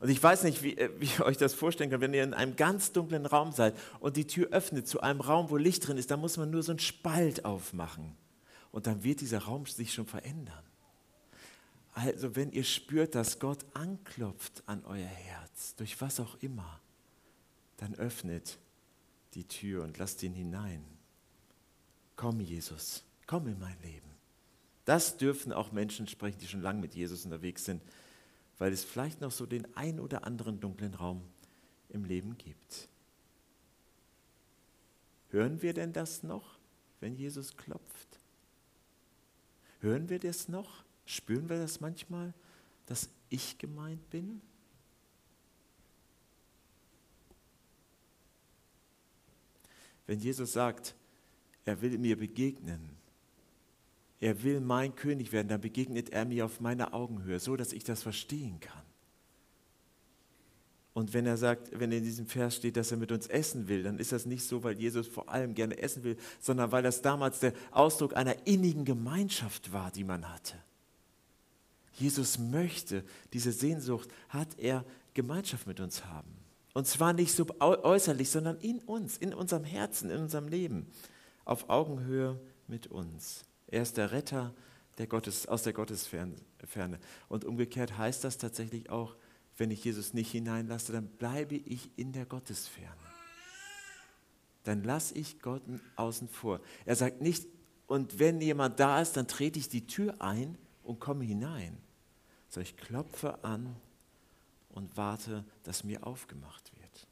Und 0.00 0.08
ich 0.08 0.22
weiß 0.22 0.44
nicht, 0.44 0.62
wie, 0.62 0.76
äh, 0.76 0.90
wie 0.98 1.08
ihr 1.18 1.24
euch 1.24 1.36
das 1.36 1.54
vorstellen 1.54 1.90
könnt, 1.90 2.02
wenn 2.02 2.14
ihr 2.14 2.24
in 2.24 2.34
einem 2.34 2.56
ganz 2.56 2.92
dunklen 2.92 3.26
Raum 3.26 3.52
seid 3.52 3.74
und 4.00 4.16
die 4.16 4.26
Tür 4.26 4.48
öffnet 4.50 4.86
zu 4.86 5.00
einem 5.00 5.20
Raum, 5.20 5.50
wo 5.50 5.56
Licht 5.56 5.86
drin 5.86 5.96
ist, 5.96 6.10
dann 6.10 6.20
muss 6.20 6.36
man 6.36 6.50
nur 6.50 6.62
so 6.62 6.72
einen 6.72 6.78
Spalt 6.78 7.44
aufmachen. 7.44 8.16
Und 8.72 8.86
dann 8.86 9.02
wird 9.02 9.20
dieser 9.20 9.38
Raum 9.40 9.66
sich 9.66 9.94
schon 9.94 10.06
verändern. 10.06 10.62
Also 11.94 12.36
wenn 12.36 12.52
ihr 12.52 12.64
spürt, 12.64 13.14
dass 13.14 13.38
Gott 13.38 13.64
anklopft 13.72 14.62
an 14.66 14.84
euer 14.84 15.06
Herz, 15.06 15.74
durch 15.76 15.98
was 16.02 16.20
auch 16.20 16.36
immer, 16.42 16.78
dann 17.78 17.94
öffnet 17.94 18.58
die 19.34 19.44
Tür 19.44 19.82
und 19.82 19.96
lasst 19.96 20.22
ihn 20.22 20.34
hinein. 20.34 20.84
Komm, 22.16 22.40
Jesus, 22.40 23.02
komm 23.26 23.46
in 23.46 23.58
mein 23.58 23.76
Leben. 23.82 24.10
Das 24.84 25.16
dürfen 25.16 25.52
auch 25.52 25.72
Menschen 25.72 26.06
sprechen, 26.06 26.38
die 26.38 26.46
schon 26.46 26.62
lange 26.62 26.80
mit 26.80 26.94
Jesus 26.94 27.24
unterwegs 27.24 27.64
sind, 27.64 27.82
weil 28.58 28.72
es 28.72 28.84
vielleicht 28.84 29.20
noch 29.20 29.32
so 29.32 29.46
den 29.46 29.66
ein 29.76 30.00
oder 30.00 30.24
anderen 30.24 30.60
dunklen 30.60 30.94
Raum 30.94 31.22
im 31.88 32.04
Leben 32.04 32.36
gibt. 32.38 32.88
Hören 35.30 35.60
wir 35.62 35.74
denn 35.74 35.92
das 35.92 36.22
noch, 36.22 36.58
wenn 37.00 37.14
Jesus 37.14 37.56
klopft? 37.56 38.18
Hören 39.80 40.08
wir 40.08 40.18
das 40.18 40.48
noch? 40.48 40.84
Spüren 41.04 41.48
wir 41.48 41.58
das 41.58 41.80
manchmal, 41.80 42.32
dass 42.86 43.10
ich 43.28 43.58
gemeint 43.58 44.08
bin? 44.10 44.40
Wenn 50.06 50.20
Jesus 50.20 50.52
sagt, 50.52 50.94
er 51.64 51.80
will 51.82 51.98
mir 51.98 52.16
begegnen, 52.16 52.96
er 54.20 54.42
will 54.42 54.60
mein 54.60 54.94
König 54.94 55.32
werden, 55.32 55.48
dann 55.48 55.60
begegnet 55.60 56.10
er 56.10 56.24
mir 56.24 56.46
auf 56.46 56.60
meiner 56.60 56.94
Augenhöhe, 56.94 57.38
so 57.38 57.56
dass 57.56 57.72
ich 57.72 57.84
das 57.84 58.02
verstehen 58.02 58.60
kann. 58.60 58.82
Und 60.94 61.12
wenn 61.12 61.26
er 61.26 61.36
sagt, 61.36 61.78
wenn 61.78 61.92
in 61.92 62.02
diesem 62.02 62.26
Vers 62.26 62.56
steht, 62.56 62.78
dass 62.78 62.90
er 62.90 62.96
mit 62.96 63.12
uns 63.12 63.26
essen 63.26 63.68
will, 63.68 63.82
dann 63.82 63.98
ist 63.98 64.12
das 64.12 64.24
nicht 64.24 64.44
so, 64.44 64.64
weil 64.64 64.78
Jesus 64.78 65.06
vor 65.06 65.28
allem 65.28 65.54
gerne 65.54 65.76
essen 65.76 66.04
will, 66.04 66.16
sondern 66.40 66.72
weil 66.72 66.82
das 66.82 67.02
damals 67.02 67.40
der 67.40 67.52
Ausdruck 67.70 68.16
einer 68.16 68.46
innigen 68.46 68.86
Gemeinschaft 68.86 69.74
war, 69.74 69.90
die 69.90 70.04
man 70.04 70.32
hatte. 70.32 70.56
Jesus 71.98 72.38
möchte, 72.38 73.04
diese 73.34 73.52
Sehnsucht 73.52 74.08
hat 74.30 74.58
er 74.58 74.86
Gemeinschaft 75.12 75.66
mit 75.66 75.80
uns 75.80 76.06
haben. 76.06 76.30
Und 76.72 76.86
zwar 76.86 77.12
nicht 77.12 77.32
so 77.32 77.46
äußerlich, 77.60 78.30
sondern 78.30 78.58
in 78.60 78.78
uns, 78.78 79.18
in 79.18 79.34
unserem 79.34 79.64
Herzen, 79.64 80.08
in 80.08 80.20
unserem 80.20 80.48
Leben, 80.48 80.86
auf 81.44 81.68
Augenhöhe 81.68 82.40
mit 82.68 82.86
uns. 82.86 83.44
Er 83.76 83.82
ist 83.82 83.98
der 83.98 84.10
Retter 84.10 84.54
der 84.98 85.06
Gottes, 85.06 85.46
aus 85.46 85.62
der 85.62 85.74
Gottesferne. 85.74 86.34
Und 87.28 87.44
umgekehrt 87.44 87.98
heißt 87.98 88.24
das 88.24 88.38
tatsächlich 88.38 88.88
auch, 88.88 89.16
wenn 89.58 89.70
ich 89.70 89.84
Jesus 89.84 90.14
nicht 90.14 90.30
hineinlasse, 90.32 90.92
dann 90.92 91.08
bleibe 91.08 91.56
ich 91.56 91.90
in 91.96 92.12
der 92.12 92.24
Gottesferne. 92.24 92.96
Dann 94.64 94.82
lasse 94.82 95.14
ich 95.14 95.40
Gott 95.40 95.62
außen 95.96 96.28
vor. 96.28 96.60
Er 96.86 96.96
sagt 96.96 97.20
nicht, 97.20 97.46
und 97.86 98.18
wenn 98.18 98.40
jemand 98.40 98.80
da 98.80 99.00
ist, 99.02 99.16
dann 99.16 99.28
trete 99.28 99.58
ich 99.58 99.68
die 99.68 99.86
Tür 99.86 100.14
ein 100.20 100.56
und 100.82 100.98
komme 100.98 101.24
hinein 101.24 101.78
sondern 102.48 102.72
ich 102.72 102.76
klopfe 102.78 103.44
an 103.44 103.76
und 104.70 104.96
warte, 104.96 105.44
dass 105.64 105.84
mir 105.84 106.06
aufgemacht 106.06 106.72
wird. 106.80 107.06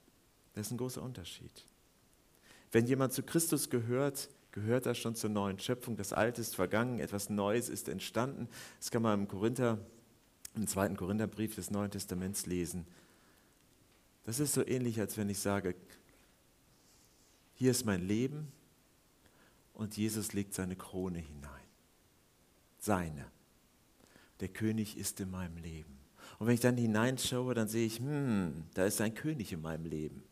Das 0.55 0.69
ist 0.69 0.73
ein 0.73 0.79
großer 0.79 1.03
Unterschied. 1.03 1.67
Wenn 2.73 2.87
jemand 2.87 3.13
zu 3.13 3.23
Christus 3.23 3.69
gehört, 3.69 4.31
gehört 4.55 4.87
er 4.87 4.95
schon 4.95 5.17
zur 5.17 5.31
neuen 5.31 5.59
Schöpfung. 5.59 5.97
Das 5.97 6.13
Alte 6.13 6.41
ist 6.41 6.55
vergangen, 6.55 7.01
etwas 7.01 7.29
Neues 7.29 7.69
ist 7.69 7.89
entstanden. 7.89 8.49
Das 8.79 8.93
kann 8.93 9.03
man 9.03 9.23
im 9.23 9.29
Korinther, 9.29 9.79
im 10.55 10.69
zweiten 10.69 10.97
Korintherbrief 10.97 11.57
des 11.57 11.73
Neuen 11.73 11.91
Testaments 11.91 12.47
lesen. 12.47 12.87
Das 14.23 14.39
ist 14.39 14.55
so 14.55 14.65
ähnlich, 14.65 15.01
als 15.01 15.17
wenn 15.17 15.29
ich 15.29 15.41
sage, 15.41 15.75
hier 17.55 17.73
ist 17.73 17.85
mein 17.85 18.07
Leben 18.07 18.53
und 19.73 19.97
Jesus 19.97 20.33
legt 20.35 20.55
seine 20.55 20.77
Krone 20.77 21.19
hinein. 21.19 21.51
Seine 22.79 23.27
der 24.39 24.49
König 24.49 24.97
ist 24.97 25.19
in 25.19 25.31
meinem 25.31 25.57
Leben. 25.57 25.99
Und 26.39 26.47
wenn 26.47 26.55
ich 26.55 26.61
dann 26.61 26.77
hineinschaue, 26.77 27.55
dann 27.55 27.67
sehe 27.67 27.87
ich, 27.87 27.99
hm, 27.99 28.65
da 28.75 28.85
ist 28.85 29.01
ein 29.01 29.15
König 29.15 29.53
in 29.53 29.63
meinem 29.63 29.87
Leben. 29.87 30.23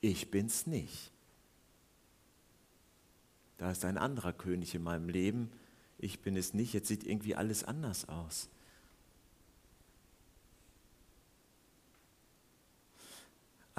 Ich 0.00 0.30
bin's 0.30 0.66
nicht. 0.66 1.10
Da 3.60 3.70
ist 3.70 3.84
ein 3.84 3.98
anderer 3.98 4.32
König 4.32 4.74
in 4.74 4.82
meinem 4.82 5.08
Leben. 5.08 5.52
Ich 5.98 6.20
bin 6.20 6.36
es 6.36 6.54
nicht. 6.54 6.72
Jetzt 6.72 6.88
sieht 6.88 7.04
irgendwie 7.04 7.36
alles 7.36 7.62
anders 7.62 8.08
aus. 8.08 8.48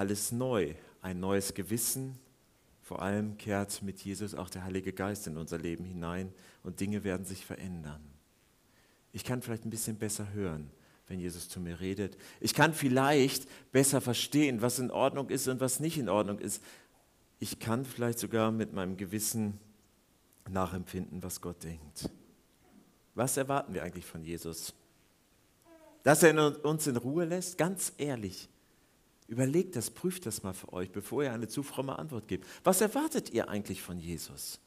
alles 0.02 0.32
neu, 0.32 0.74
ein 1.02 1.20
neues 1.20 1.54
Gewissen. 1.54 2.17
Vor 2.82 3.04
allem 3.04 3.38
kehrt 3.38 3.84
mit 3.84 4.02
Jesus 4.02 4.34
auch 4.34 4.50
der 4.50 4.63
Heilige 4.63 4.94
Geist 4.94 5.28
in 5.28 5.38
unser 5.38 5.60
Leben 5.60 5.86
hinein 5.86 6.34
und 6.63 6.80
Dinge 6.80 7.04
werden 7.04 7.24
sich 7.24 7.46
verändern. 7.46 8.02
Ich 9.13 9.24
kann 9.24 9.44
vielleicht 9.44 9.63
ein 9.63 9.70
bisschen 9.70 9.98
besser 9.98 10.34
hören, 10.34 10.72
wenn 11.08 11.20
Jesus 11.20 11.50
zu 11.50 11.60
mir 11.60 11.80
redet. 11.80 12.17
Ich 12.39 12.56
kann 12.56 12.74
vielleicht 12.74 13.48
besser 13.72 14.02
verstehen, 14.02 14.63
was 14.63 14.80
in 14.80 14.89
Ordnung 14.89 15.30
ist 15.30 15.48
und 15.48 15.60
was 15.60 15.80
nicht 15.80 16.00
in 16.00 16.10
Ordnung 16.10 16.39
ist. 16.39 16.63
Ich 17.39 17.60
kann 17.60 17.86
vielleicht 17.86 18.17
sogar 18.17 18.52
mit 18.52 18.74
meinem 18.74 18.98
Gewissen 18.98 19.60
nachempfinden, 20.52 21.24
was 21.24 21.42
Gott 21.42 21.64
denkt. 21.64 22.10
Was 23.16 23.38
erwarten 23.38 23.74
wir 23.74 23.84
eigentlich 23.84 24.06
von 24.06 24.24
Jesus? 24.24 24.74
Dass 26.04 26.24
er 26.24 26.66
uns 26.66 26.88
in 26.88 26.98
Ruhe 26.98 27.26
lässt? 27.26 27.58
Ganz 27.58 27.94
ehrlich. 27.98 28.50
Überlegt 29.28 29.76
das, 29.76 29.90
prüft 29.90 30.26
das 30.26 30.44
mal 30.44 30.54
für 30.54 30.74
euch, 30.74 30.92
bevor 30.92 31.24
ihr 31.24 31.32
eine 31.32 31.48
zu 31.48 31.64
fromme 31.64 31.98
Antwort 31.98 32.28
gebt. 32.28 32.46
Was 32.64 32.82
erwartet 32.82 33.30
ihr 33.30 33.50
eigentlich 33.50 33.82
von 33.82 33.98
Jesus? 34.00 34.60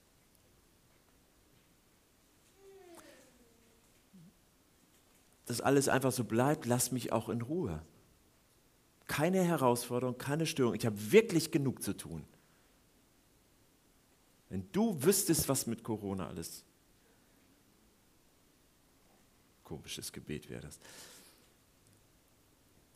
Dass 5.47 5.61
alles 5.61 5.89
einfach 5.89 6.13
so 6.13 6.25
bleibt, 6.25 6.65
lasst 6.65 6.93
mich 6.93 7.13
auch 7.13 7.29
in 7.29 7.43
Ruhe. 7.43 7.83
Keine 9.07 9.43
Herausforderung, 9.43 10.17
keine 10.17 10.47
Störung. 10.47 10.75
Ich 10.75 10.87
habe 10.87 11.13
wirklich 11.13 11.51
genug 11.51 11.83
zu 11.83 11.95
tun. 11.95 12.25
Wenn 14.55 14.71
du 14.71 15.03
wüsstest, 15.03 15.49
was 15.49 15.67
mit 15.67 15.83
Corona 15.83 16.29
alles. 16.29 16.63
Komisches 19.65 20.13
Gebet 20.13 20.49
wäre 20.49 20.61
das. 20.61 20.79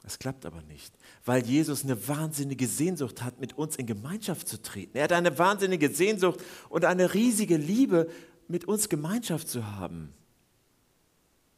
Es 0.04 0.20
klappt 0.20 0.46
aber 0.46 0.62
nicht, 0.62 0.94
weil 1.24 1.44
Jesus 1.44 1.82
eine 1.82 2.06
wahnsinnige 2.06 2.68
Sehnsucht 2.68 3.22
hat, 3.24 3.40
mit 3.40 3.58
uns 3.58 3.74
in 3.74 3.86
Gemeinschaft 3.86 4.46
zu 4.46 4.62
treten. 4.62 4.96
Er 4.96 5.02
hat 5.02 5.12
eine 5.12 5.36
wahnsinnige 5.36 5.88
Sehnsucht 5.88 6.38
und 6.68 6.84
eine 6.84 7.12
riesige 7.12 7.56
Liebe, 7.56 8.08
mit 8.46 8.66
uns 8.66 8.88
Gemeinschaft 8.88 9.48
zu 9.48 9.66
haben. 9.66 10.14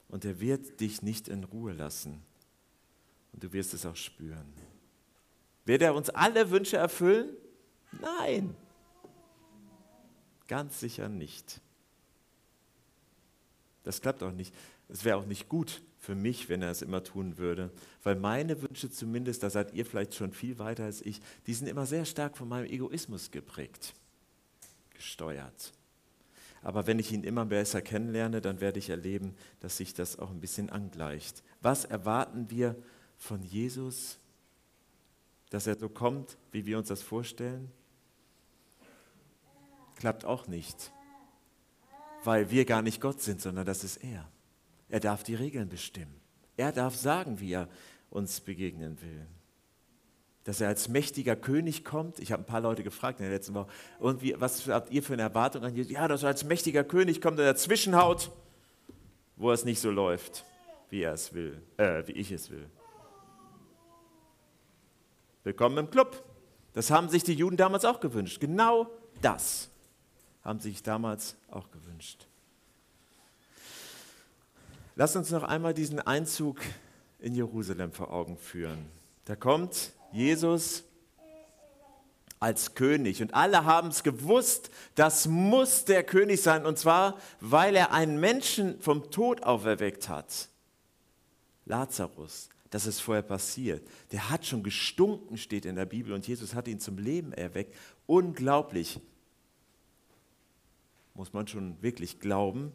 Und 0.08 0.24
er 0.24 0.40
wird 0.40 0.80
dich 0.80 1.02
nicht 1.02 1.28
in 1.28 1.44
Ruhe 1.44 1.74
lassen. 1.74 2.22
Und 3.34 3.44
du 3.44 3.52
wirst 3.52 3.74
es 3.74 3.84
auch 3.84 3.96
spüren. 3.96 4.50
Wird 5.66 5.82
er 5.82 5.94
uns 5.94 6.08
alle 6.08 6.50
Wünsche 6.50 6.78
erfüllen? 6.78 7.36
Nein, 8.00 8.56
ganz 10.50 10.80
sicher 10.80 11.08
nicht. 11.08 11.60
Das 13.84 14.00
klappt 14.00 14.24
auch 14.24 14.32
nicht. 14.32 14.52
Es 14.88 15.04
wäre 15.04 15.16
auch 15.16 15.24
nicht 15.24 15.48
gut, 15.48 15.80
für 15.96 16.16
mich, 16.16 16.48
wenn 16.48 16.60
er 16.60 16.72
es 16.72 16.82
immer 16.82 17.04
tun 17.04 17.38
würde. 17.38 17.70
Weil 18.02 18.16
meine 18.16 18.60
Wünsche 18.60 18.90
zumindest, 18.90 19.44
da 19.44 19.50
seid 19.50 19.72
ihr 19.74 19.86
vielleicht 19.86 20.16
schon 20.16 20.32
viel 20.32 20.58
weiter 20.58 20.84
als 20.84 21.02
ich, 21.02 21.20
die 21.46 21.54
sind 21.54 21.68
immer 21.68 21.86
sehr 21.86 22.04
stark 22.04 22.36
von 22.36 22.48
meinem 22.48 22.68
Egoismus 22.68 23.30
geprägt, 23.30 23.94
gesteuert. 24.92 25.72
Aber 26.62 26.88
wenn 26.88 26.98
ich 26.98 27.12
ihn 27.12 27.22
immer 27.22 27.46
besser 27.46 27.80
kennenlerne, 27.80 28.40
dann 28.40 28.60
werde 28.60 28.80
ich 28.80 28.90
erleben, 28.90 29.36
dass 29.60 29.76
sich 29.76 29.94
das 29.94 30.18
auch 30.18 30.30
ein 30.30 30.40
bisschen 30.40 30.68
angleicht. 30.68 31.44
Was 31.62 31.84
erwarten 31.84 32.50
wir 32.50 32.74
von 33.18 33.44
Jesus? 33.44 34.18
Dass 35.50 35.68
er 35.68 35.78
so 35.78 35.88
kommt, 35.88 36.36
wie 36.50 36.66
wir 36.66 36.76
uns 36.76 36.88
das 36.88 37.02
vorstellen? 37.02 37.70
Klappt 40.00 40.24
auch 40.24 40.46
nicht, 40.46 40.92
weil 42.24 42.50
wir 42.50 42.64
gar 42.64 42.80
nicht 42.80 43.02
Gott 43.02 43.20
sind, 43.20 43.42
sondern 43.42 43.66
das 43.66 43.84
ist 43.84 43.98
er. 43.98 44.26
Er 44.88 44.98
darf 44.98 45.22
die 45.22 45.34
Regeln 45.34 45.68
bestimmen. 45.68 46.18
Er 46.56 46.72
darf 46.72 46.96
sagen, 46.96 47.38
wie 47.38 47.52
er 47.52 47.68
uns 48.08 48.40
begegnen 48.40 49.00
will. 49.02 49.26
Dass 50.44 50.62
er 50.62 50.68
als 50.68 50.88
mächtiger 50.88 51.36
König 51.36 51.84
kommt. 51.84 52.18
Ich 52.18 52.32
habe 52.32 52.42
ein 52.42 52.46
paar 52.46 52.62
Leute 52.62 52.82
gefragt 52.82 53.20
in 53.20 53.26
der 53.26 53.34
letzten 53.34 53.52
Woche, 53.52 53.68
und 53.98 54.22
wie, 54.22 54.34
was 54.40 54.66
habt 54.68 54.90
ihr 54.90 55.02
für 55.02 55.12
eine 55.12 55.22
Erwartung 55.22 55.64
an 55.64 55.74
Jesus? 55.74 55.92
Ja, 55.92 56.08
dass 56.08 56.22
er 56.22 56.28
als 56.28 56.44
mächtiger 56.44 56.82
König 56.82 57.20
kommt, 57.20 57.38
der 57.38 57.52
dazwischen 57.52 57.94
haut, 57.94 58.30
wo 59.36 59.52
es 59.52 59.66
nicht 59.66 59.80
so 59.80 59.90
läuft, 59.90 60.46
wie 60.88 61.02
er 61.02 61.12
es 61.12 61.34
will, 61.34 61.60
äh, 61.76 62.04
wie 62.06 62.12
ich 62.12 62.32
es 62.32 62.48
will. 62.48 62.70
Willkommen 65.44 65.76
im 65.76 65.90
Club. 65.90 66.24
Das 66.72 66.90
haben 66.90 67.10
sich 67.10 67.22
die 67.22 67.34
Juden 67.34 67.58
damals 67.58 67.84
auch 67.84 68.00
gewünscht. 68.00 68.40
Genau 68.40 68.88
das 69.20 69.69
haben 70.42 70.60
sich 70.60 70.82
damals 70.82 71.36
auch 71.50 71.70
gewünscht. 71.70 72.26
Lass 74.96 75.16
uns 75.16 75.30
noch 75.30 75.42
einmal 75.42 75.74
diesen 75.74 76.00
Einzug 76.00 76.60
in 77.18 77.34
Jerusalem 77.34 77.92
vor 77.92 78.12
Augen 78.12 78.36
führen. 78.36 78.86
Da 79.24 79.36
kommt 79.36 79.92
Jesus 80.12 80.84
als 82.40 82.74
König 82.74 83.20
und 83.20 83.34
alle 83.34 83.64
haben 83.64 83.88
es 83.88 84.02
gewusst, 84.02 84.70
das 84.94 85.28
muss 85.28 85.84
der 85.84 86.02
König 86.02 86.40
sein 86.40 86.64
und 86.64 86.78
zwar, 86.78 87.18
weil 87.40 87.76
er 87.76 87.92
einen 87.92 88.18
Menschen 88.18 88.80
vom 88.80 89.10
Tod 89.10 89.42
auferweckt 89.42 90.08
hat. 90.08 90.48
Lazarus, 91.66 92.48
das 92.70 92.86
ist 92.86 93.00
vorher 93.00 93.22
passiert. 93.22 93.86
Der 94.10 94.30
hat 94.30 94.46
schon 94.46 94.62
gestunken, 94.62 95.36
steht 95.36 95.66
in 95.66 95.76
der 95.76 95.86
Bibel, 95.86 96.12
und 96.12 96.26
Jesus 96.26 96.54
hat 96.54 96.66
ihn 96.66 96.80
zum 96.80 96.98
Leben 96.98 97.32
erweckt. 97.32 97.76
Unglaublich. 98.06 98.98
Muss 101.14 101.32
man 101.32 101.46
schon 101.46 101.80
wirklich 101.82 102.20
glauben, 102.20 102.72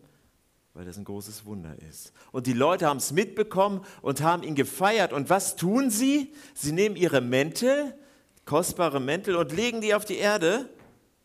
weil 0.74 0.86
das 0.86 0.98
ein 0.98 1.06
großes 1.06 1.46
Wunder 1.46 1.76
ist. 1.90 2.12
Und 2.32 2.48
die 2.48 2.54
Leute 2.54 2.88
haben 2.88 2.98
es 2.98 3.12
mitbekommen 3.12 3.82
und 4.02 4.22
haben 4.22 4.44
ihn 4.44 4.56
gefeiert. 4.56 5.14
Und 5.14 5.30
was 5.30 5.56
tun 5.56 5.90
sie? 5.90 6.34
Sie 6.54 6.74
nehmen 6.74 6.96
ihre 6.96 7.22
Mäntel, 7.22 7.98
kostbare 8.46 9.00
Mäntel, 9.00 9.36
und 9.36 9.52
legen 9.54 9.82
die 9.82 9.94
auf 9.96 10.06
die 10.06 10.18
Erde, 10.18 10.70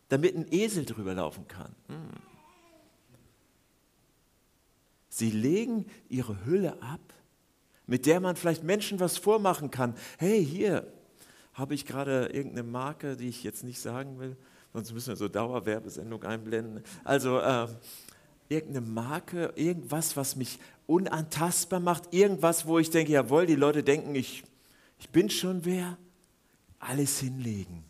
damit 0.07 0.35
ein 0.35 0.47
Esel 0.51 0.85
drüber 0.85 1.13
laufen 1.13 1.47
kann. 1.47 1.75
Hm. 1.87 2.09
Sie 5.09 5.29
legen 5.29 5.85
ihre 6.07 6.45
Hülle 6.45 6.81
ab, 6.81 7.01
mit 7.85 8.05
der 8.05 8.21
man 8.21 8.37
vielleicht 8.37 8.63
Menschen 8.63 9.01
was 9.01 9.17
vormachen 9.17 9.69
kann. 9.69 9.95
Hey, 10.17 10.43
hier 10.43 10.91
habe 11.53 11.73
ich 11.73 11.85
gerade 11.85 12.27
irgendeine 12.27 12.63
Marke, 12.63 13.17
die 13.17 13.27
ich 13.27 13.43
jetzt 13.43 13.65
nicht 13.65 13.81
sagen 13.81 14.19
will, 14.19 14.37
sonst 14.73 14.93
müssen 14.93 15.09
wir 15.09 15.15
so 15.15 15.27
Dauerwerbesendung 15.27 16.23
einblenden. 16.23 16.83
Also, 17.03 17.39
äh, 17.39 17.67
irgendeine 18.49 18.85
Marke, 18.85 19.53
irgendwas, 19.55 20.17
was 20.17 20.35
mich 20.35 20.59
unantastbar 20.87 21.79
macht, 21.79 22.13
irgendwas, 22.13 22.65
wo 22.65 22.79
ich 22.79 22.89
denke, 22.89 23.13
jawohl, 23.13 23.45
die 23.45 23.55
Leute 23.55 23.83
denken, 23.83 24.13
ich, 24.15 24.43
ich 24.99 25.09
bin 25.09 25.29
schon 25.29 25.63
wer, 25.65 25.97
alles 26.79 27.19
hinlegen. 27.19 27.83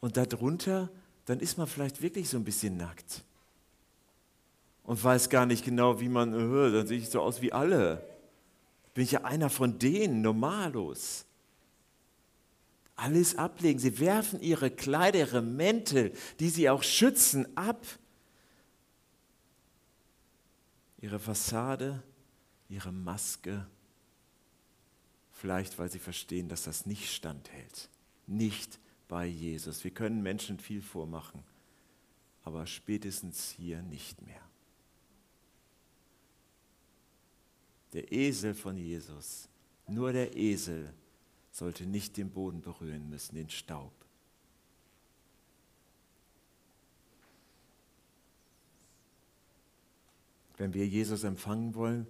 Und 0.00 0.16
darunter, 0.16 0.90
dann 1.26 1.40
ist 1.40 1.58
man 1.58 1.66
vielleicht 1.66 2.02
wirklich 2.02 2.28
so 2.28 2.36
ein 2.36 2.44
bisschen 2.44 2.76
nackt. 2.76 3.24
Und 4.84 5.02
weiß 5.02 5.28
gar 5.30 5.46
nicht 5.46 5.64
genau, 5.64 6.00
wie 6.00 6.08
man, 6.08 6.32
äh, 6.34 6.72
dann 6.72 6.86
sehe 6.86 6.98
ich 6.98 7.08
so 7.08 7.20
aus 7.20 7.40
wie 7.40 7.52
alle. 7.52 8.02
Bin 8.94 9.04
ich 9.04 9.12
ja 9.12 9.24
einer 9.24 9.50
von 9.50 9.78
denen, 9.78 10.20
normalos. 10.22 11.24
Alles 13.00 13.36
ablegen. 13.36 13.78
Sie 13.78 13.98
werfen 13.98 14.42
ihre 14.42 14.70
Kleider, 14.70 15.20
ihre 15.20 15.40
Mäntel, 15.40 16.12
die 16.38 16.50
sie 16.50 16.68
auch 16.68 16.82
schützen, 16.82 17.46
ab 17.56 17.86
ihre 20.98 21.18
Fassade, 21.18 22.02
ihre 22.68 22.92
Maske, 22.92 23.66
vielleicht 25.32 25.78
weil 25.78 25.90
sie 25.90 25.98
verstehen, 25.98 26.50
dass 26.50 26.64
das 26.64 26.84
nicht 26.84 27.10
standhält, 27.10 27.88
nicht 28.26 28.78
bei 29.08 29.24
Jesus. 29.24 29.82
Wir 29.82 29.92
können 29.92 30.22
Menschen 30.22 30.58
viel 30.58 30.82
vormachen, 30.82 31.42
aber 32.42 32.66
spätestens 32.66 33.48
hier 33.48 33.80
nicht 33.80 34.20
mehr. 34.20 34.42
Der 37.94 38.12
Esel 38.12 38.52
von 38.52 38.76
Jesus, 38.76 39.48
nur 39.86 40.12
der 40.12 40.36
Esel 40.36 40.92
sollte 41.50 41.86
nicht 41.86 42.16
den 42.16 42.30
Boden 42.30 42.60
berühren 42.60 43.08
müssen, 43.08 43.34
den 43.34 43.50
Staub. 43.50 43.92
Wenn 50.56 50.74
wir 50.74 50.86
Jesus 50.86 51.24
empfangen 51.24 51.74
wollen, 51.74 52.06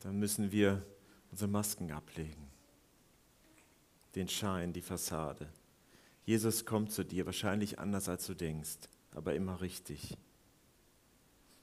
dann 0.00 0.18
müssen 0.18 0.52
wir 0.52 0.84
unsere 1.30 1.50
Masken 1.50 1.90
ablegen. 1.90 2.48
Den 4.14 4.28
Schein, 4.28 4.72
die 4.72 4.82
Fassade. 4.82 5.48
Jesus 6.24 6.64
kommt 6.64 6.92
zu 6.92 7.04
dir, 7.04 7.26
wahrscheinlich 7.26 7.78
anders 7.78 8.08
als 8.08 8.26
du 8.26 8.34
denkst, 8.34 8.78
aber 9.12 9.34
immer 9.34 9.60
richtig. 9.60 10.16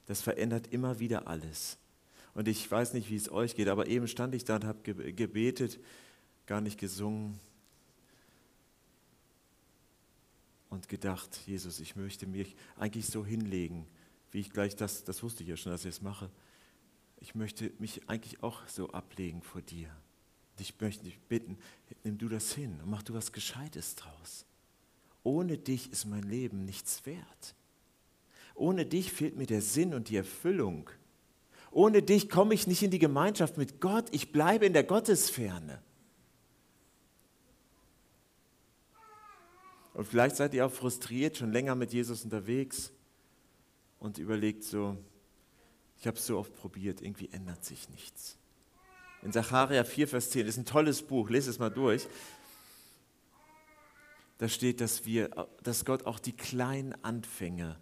Das 0.06 0.20
verändert 0.20 0.66
immer 0.68 1.00
wieder 1.00 1.28
alles. 1.28 1.78
Und 2.34 2.48
ich 2.48 2.70
weiß 2.70 2.92
nicht, 2.92 3.10
wie 3.10 3.16
es 3.16 3.30
euch 3.30 3.56
geht, 3.56 3.68
aber 3.68 3.86
eben 3.88 4.06
stand 4.06 4.34
ich 4.34 4.44
da 4.44 4.56
und 4.56 4.64
habe 4.64 4.94
gebetet, 5.12 5.80
gar 6.48 6.62
nicht 6.62 6.80
gesungen 6.80 7.38
und 10.70 10.88
gedacht, 10.88 11.38
Jesus, 11.46 11.78
ich 11.78 11.94
möchte 11.94 12.26
mich 12.26 12.56
eigentlich 12.76 13.06
so 13.06 13.24
hinlegen, 13.24 13.86
wie 14.32 14.40
ich 14.40 14.50
gleich 14.50 14.74
das, 14.74 15.04
das 15.04 15.22
wusste 15.22 15.42
ich 15.42 15.50
ja 15.50 15.58
schon, 15.58 15.72
dass 15.72 15.84
ich 15.84 15.90
es 15.90 16.02
mache. 16.02 16.30
Ich 17.20 17.34
möchte 17.34 17.70
mich 17.78 18.08
eigentlich 18.08 18.42
auch 18.42 18.66
so 18.66 18.90
ablegen 18.90 19.42
vor 19.42 19.60
dir. 19.60 19.94
Ich 20.58 20.74
möchte 20.80 21.04
dich 21.04 21.18
bitten, 21.20 21.58
nimm 22.02 22.16
du 22.16 22.28
das 22.28 22.52
hin 22.52 22.80
und 22.82 22.90
mach 22.90 23.02
du 23.02 23.12
was 23.12 23.32
Gescheites 23.32 23.94
draus. 23.94 24.46
Ohne 25.24 25.58
dich 25.58 25.92
ist 25.92 26.06
mein 26.06 26.22
Leben 26.22 26.64
nichts 26.64 27.04
wert. 27.04 27.54
Ohne 28.54 28.86
dich 28.86 29.12
fehlt 29.12 29.36
mir 29.36 29.46
der 29.46 29.60
Sinn 29.60 29.92
und 29.92 30.08
die 30.08 30.16
Erfüllung. 30.16 30.88
Ohne 31.70 32.02
dich 32.02 32.30
komme 32.30 32.54
ich 32.54 32.66
nicht 32.66 32.82
in 32.82 32.90
die 32.90 32.98
Gemeinschaft 32.98 33.58
mit 33.58 33.82
Gott. 33.82 34.06
Ich 34.12 34.32
bleibe 34.32 34.64
in 34.64 34.72
der 34.72 34.84
Gottesferne. 34.84 35.82
Und 39.98 40.06
vielleicht 40.06 40.36
seid 40.36 40.54
ihr 40.54 40.64
auch 40.64 40.70
frustriert, 40.70 41.38
schon 41.38 41.50
länger 41.50 41.74
mit 41.74 41.92
Jesus 41.92 42.22
unterwegs 42.22 42.92
und 43.98 44.18
überlegt 44.18 44.62
so, 44.62 44.96
ich 45.98 46.06
habe 46.06 46.16
es 46.16 46.24
so 46.24 46.38
oft 46.38 46.54
probiert, 46.54 47.02
irgendwie 47.02 47.28
ändert 47.32 47.64
sich 47.64 47.88
nichts. 47.88 48.38
In 49.22 49.32
Sacharja 49.32 49.82
4, 49.82 50.06
Vers 50.06 50.30
10, 50.30 50.46
das 50.46 50.54
ist 50.54 50.58
ein 50.58 50.66
tolles 50.66 51.02
Buch, 51.02 51.28
lese 51.30 51.50
es 51.50 51.58
mal 51.58 51.70
durch. 51.70 52.06
Da 54.38 54.48
steht, 54.48 54.80
dass, 54.80 55.04
wir, 55.04 55.48
dass 55.64 55.84
Gott 55.84 56.06
auch 56.06 56.20
die 56.20 56.36
kleinen 56.36 56.94
Anfänge, 57.02 57.76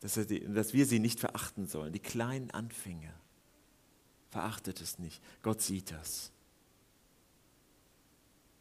dass, 0.00 0.18
er 0.18 0.26
die, 0.26 0.40
dass 0.40 0.74
wir 0.74 0.84
sie 0.84 0.98
nicht 0.98 1.20
verachten 1.20 1.66
sollen. 1.68 1.94
Die 1.94 2.00
kleinen 2.00 2.50
Anfänge. 2.50 3.14
Verachtet 4.28 4.82
es 4.82 4.98
nicht. 4.98 5.22
Gott 5.40 5.62
sieht 5.62 5.90
das. 5.90 6.32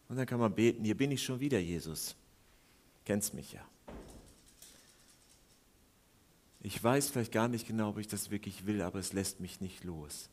Und 0.07 0.15
dann 0.15 0.25
kann 0.25 0.39
man 0.39 0.55
beten, 0.55 0.85
hier 0.85 0.95
bin 0.95 1.11
ich 1.11 1.21
schon 1.21 1.41
wieder, 1.41 1.59
Jesus. 1.59 2.15
Kennst 3.05 3.33
mich 3.33 3.53
ja. 3.53 3.61
Ich 6.63 6.81
weiß 6.83 7.09
vielleicht 7.09 7.31
gar 7.31 7.47
nicht 7.47 7.67
genau, 7.67 7.89
ob 7.89 7.97
ich 7.97 8.07
das 8.07 8.29
wirklich 8.29 8.65
will, 8.65 8.81
aber 8.81 8.99
es 8.99 9.13
lässt 9.13 9.39
mich 9.39 9.61
nicht 9.61 9.83
los. 9.83 10.29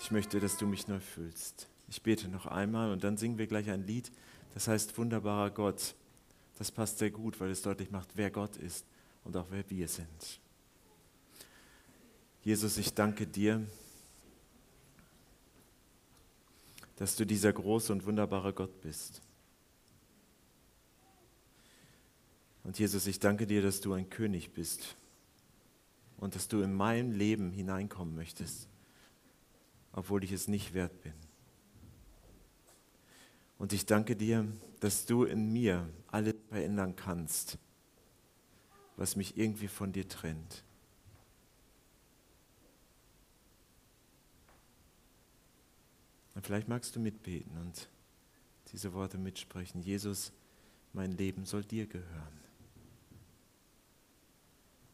Ich 0.00 0.10
möchte, 0.10 0.40
dass 0.40 0.56
du 0.56 0.66
mich 0.66 0.88
neu 0.88 0.98
füllst. 0.98 1.68
Ich 1.88 2.02
bete 2.02 2.28
noch 2.28 2.46
einmal 2.46 2.90
und 2.90 3.04
dann 3.04 3.16
singen 3.16 3.38
wir 3.38 3.46
gleich 3.46 3.70
ein 3.70 3.86
Lied, 3.86 4.10
das 4.54 4.66
heißt 4.66 4.96
Wunderbarer 4.98 5.50
Gott. 5.50 5.94
Das 6.58 6.72
passt 6.72 6.98
sehr 6.98 7.10
gut, 7.10 7.38
weil 7.40 7.50
es 7.50 7.62
deutlich 7.62 7.90
macht, 7.90 8.08
wer 8.14 8.30
Gott 8.30 8.56
ist 8.56 8.84
und 9.24 9.36
auch 9.36 9.46
wer 9.50 9.68
wir 9.70 9.88
sind. 9.88 10.40
Jesus, 12.42 12.76
ich 12.78 12.94
danke 12.94 13.26
dir, 13.26 13.66
dass 17.00 17.16
du 17.16 17.24
dieser 17.24 17.50
große 17.50 17.94
und 17.94 18.04
wunderbare 18.04 18.52
Gott 18.52 18.82
bist. 18.82 19.22
Und 22.62 22.78
Jesus, 22.78 23.06
ich 23.06 23.18
danke 23.18 23.46
dir, 23.46 23.62
dass 23.62 23.80
du 23.80 23.94
ein 23.94 24.10
König 24.10 24.52
bist 24.52 24.96
und 26.18 26.34
dass 26.34 26.46
du 26.46 26.60
in 26.60 26.74
mein 26.74 27.12
Leben 27.12 27.52
hineinkommen 27.52 28.14
möchtest, 28.14 28.68
obwohl 29.92 30.24
ich 30.24 30.32
es 30.32 30.46
nicht 30.46 30.74
wert 30.74 31.00
bin. 31.00 31.14
Und 33.58 33.72
ich 33.72 33.86
danke 33.86 34.14
dir, 34.14 34.46
dass 34.80 35.06
du 35.06 35.24
in 35.24 35.50
mir 35.54 35.88
alles 36.08 36.34
verändern 36.50 36.96
kannst, 36.96 37.56
was 38.98 39.16
mich 39.16 39.38
irgendwie 39.38 39.68
von 39.68 39.90
dir 39.90 40.06
trennt. 40.06 40.64
Und 46.40 46.46
vielleicht 46.46 46.68
magst 46.68 46.96
du 46.96 47.00
mitbeten 47.00 47.54
und 47.58 47.86
diese 48.72 48.94
Worte 48.94 49.18
mitsprechen. 49.18 49.82
Jesus, 49.82 50.32
mein 50.94 51.12
Leben 51.12 51.44
soll 51.44 51.62
dir 51.62 51.86
gehören. 51.86 52.40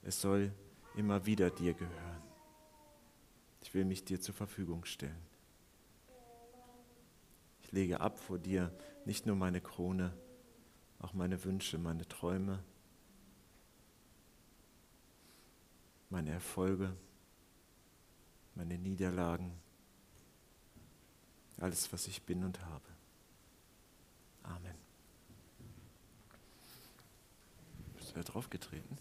Es 0.02 0.20
soll 0.20 0.52
immer 0.96 1.24
wieder 1.24 1.50
dir 1.50 1.72
gehören. 1.72 2.22
Ich 3.62 3.72
will 3.74 3.84
mich 3.84 4.04
dir 4.04 4.20
zur 4.20 4.34
Verfügung 4.34 4.84
stellen. 4.86 5.22
Ich 7.62 7.70
lege 7.70 8.00
ab 8.00 8.18
vor 8.18 8.40
dir 8.40 8.76
nicht 9.04 9.24
nur 9.24 9.36
meine 9.36 9.60
Krone, 9.60 10.12
auch 10.98 11.12
meine 11.12 11.44
Wünsche, 11.44 11.78
meine 11.78 12.08
Träume, 12.08 12.64
meine 16.10 16.32
Erfolge, 16.32 16.96
meine 18.56 18.76
Niederlagen, 18.78 19.52
alles, 21.58 21.92
was 21.92 22.06
ich 22.06 22.22
bin 22.22 22.44
und 22.44 22.60
habe. 22.60 22.84
Amen. 24.42 24.74
Bist 27.96 28.10
du 28.10 28.14
da 28.14 28.22
draufgetreten? 28.22 28.98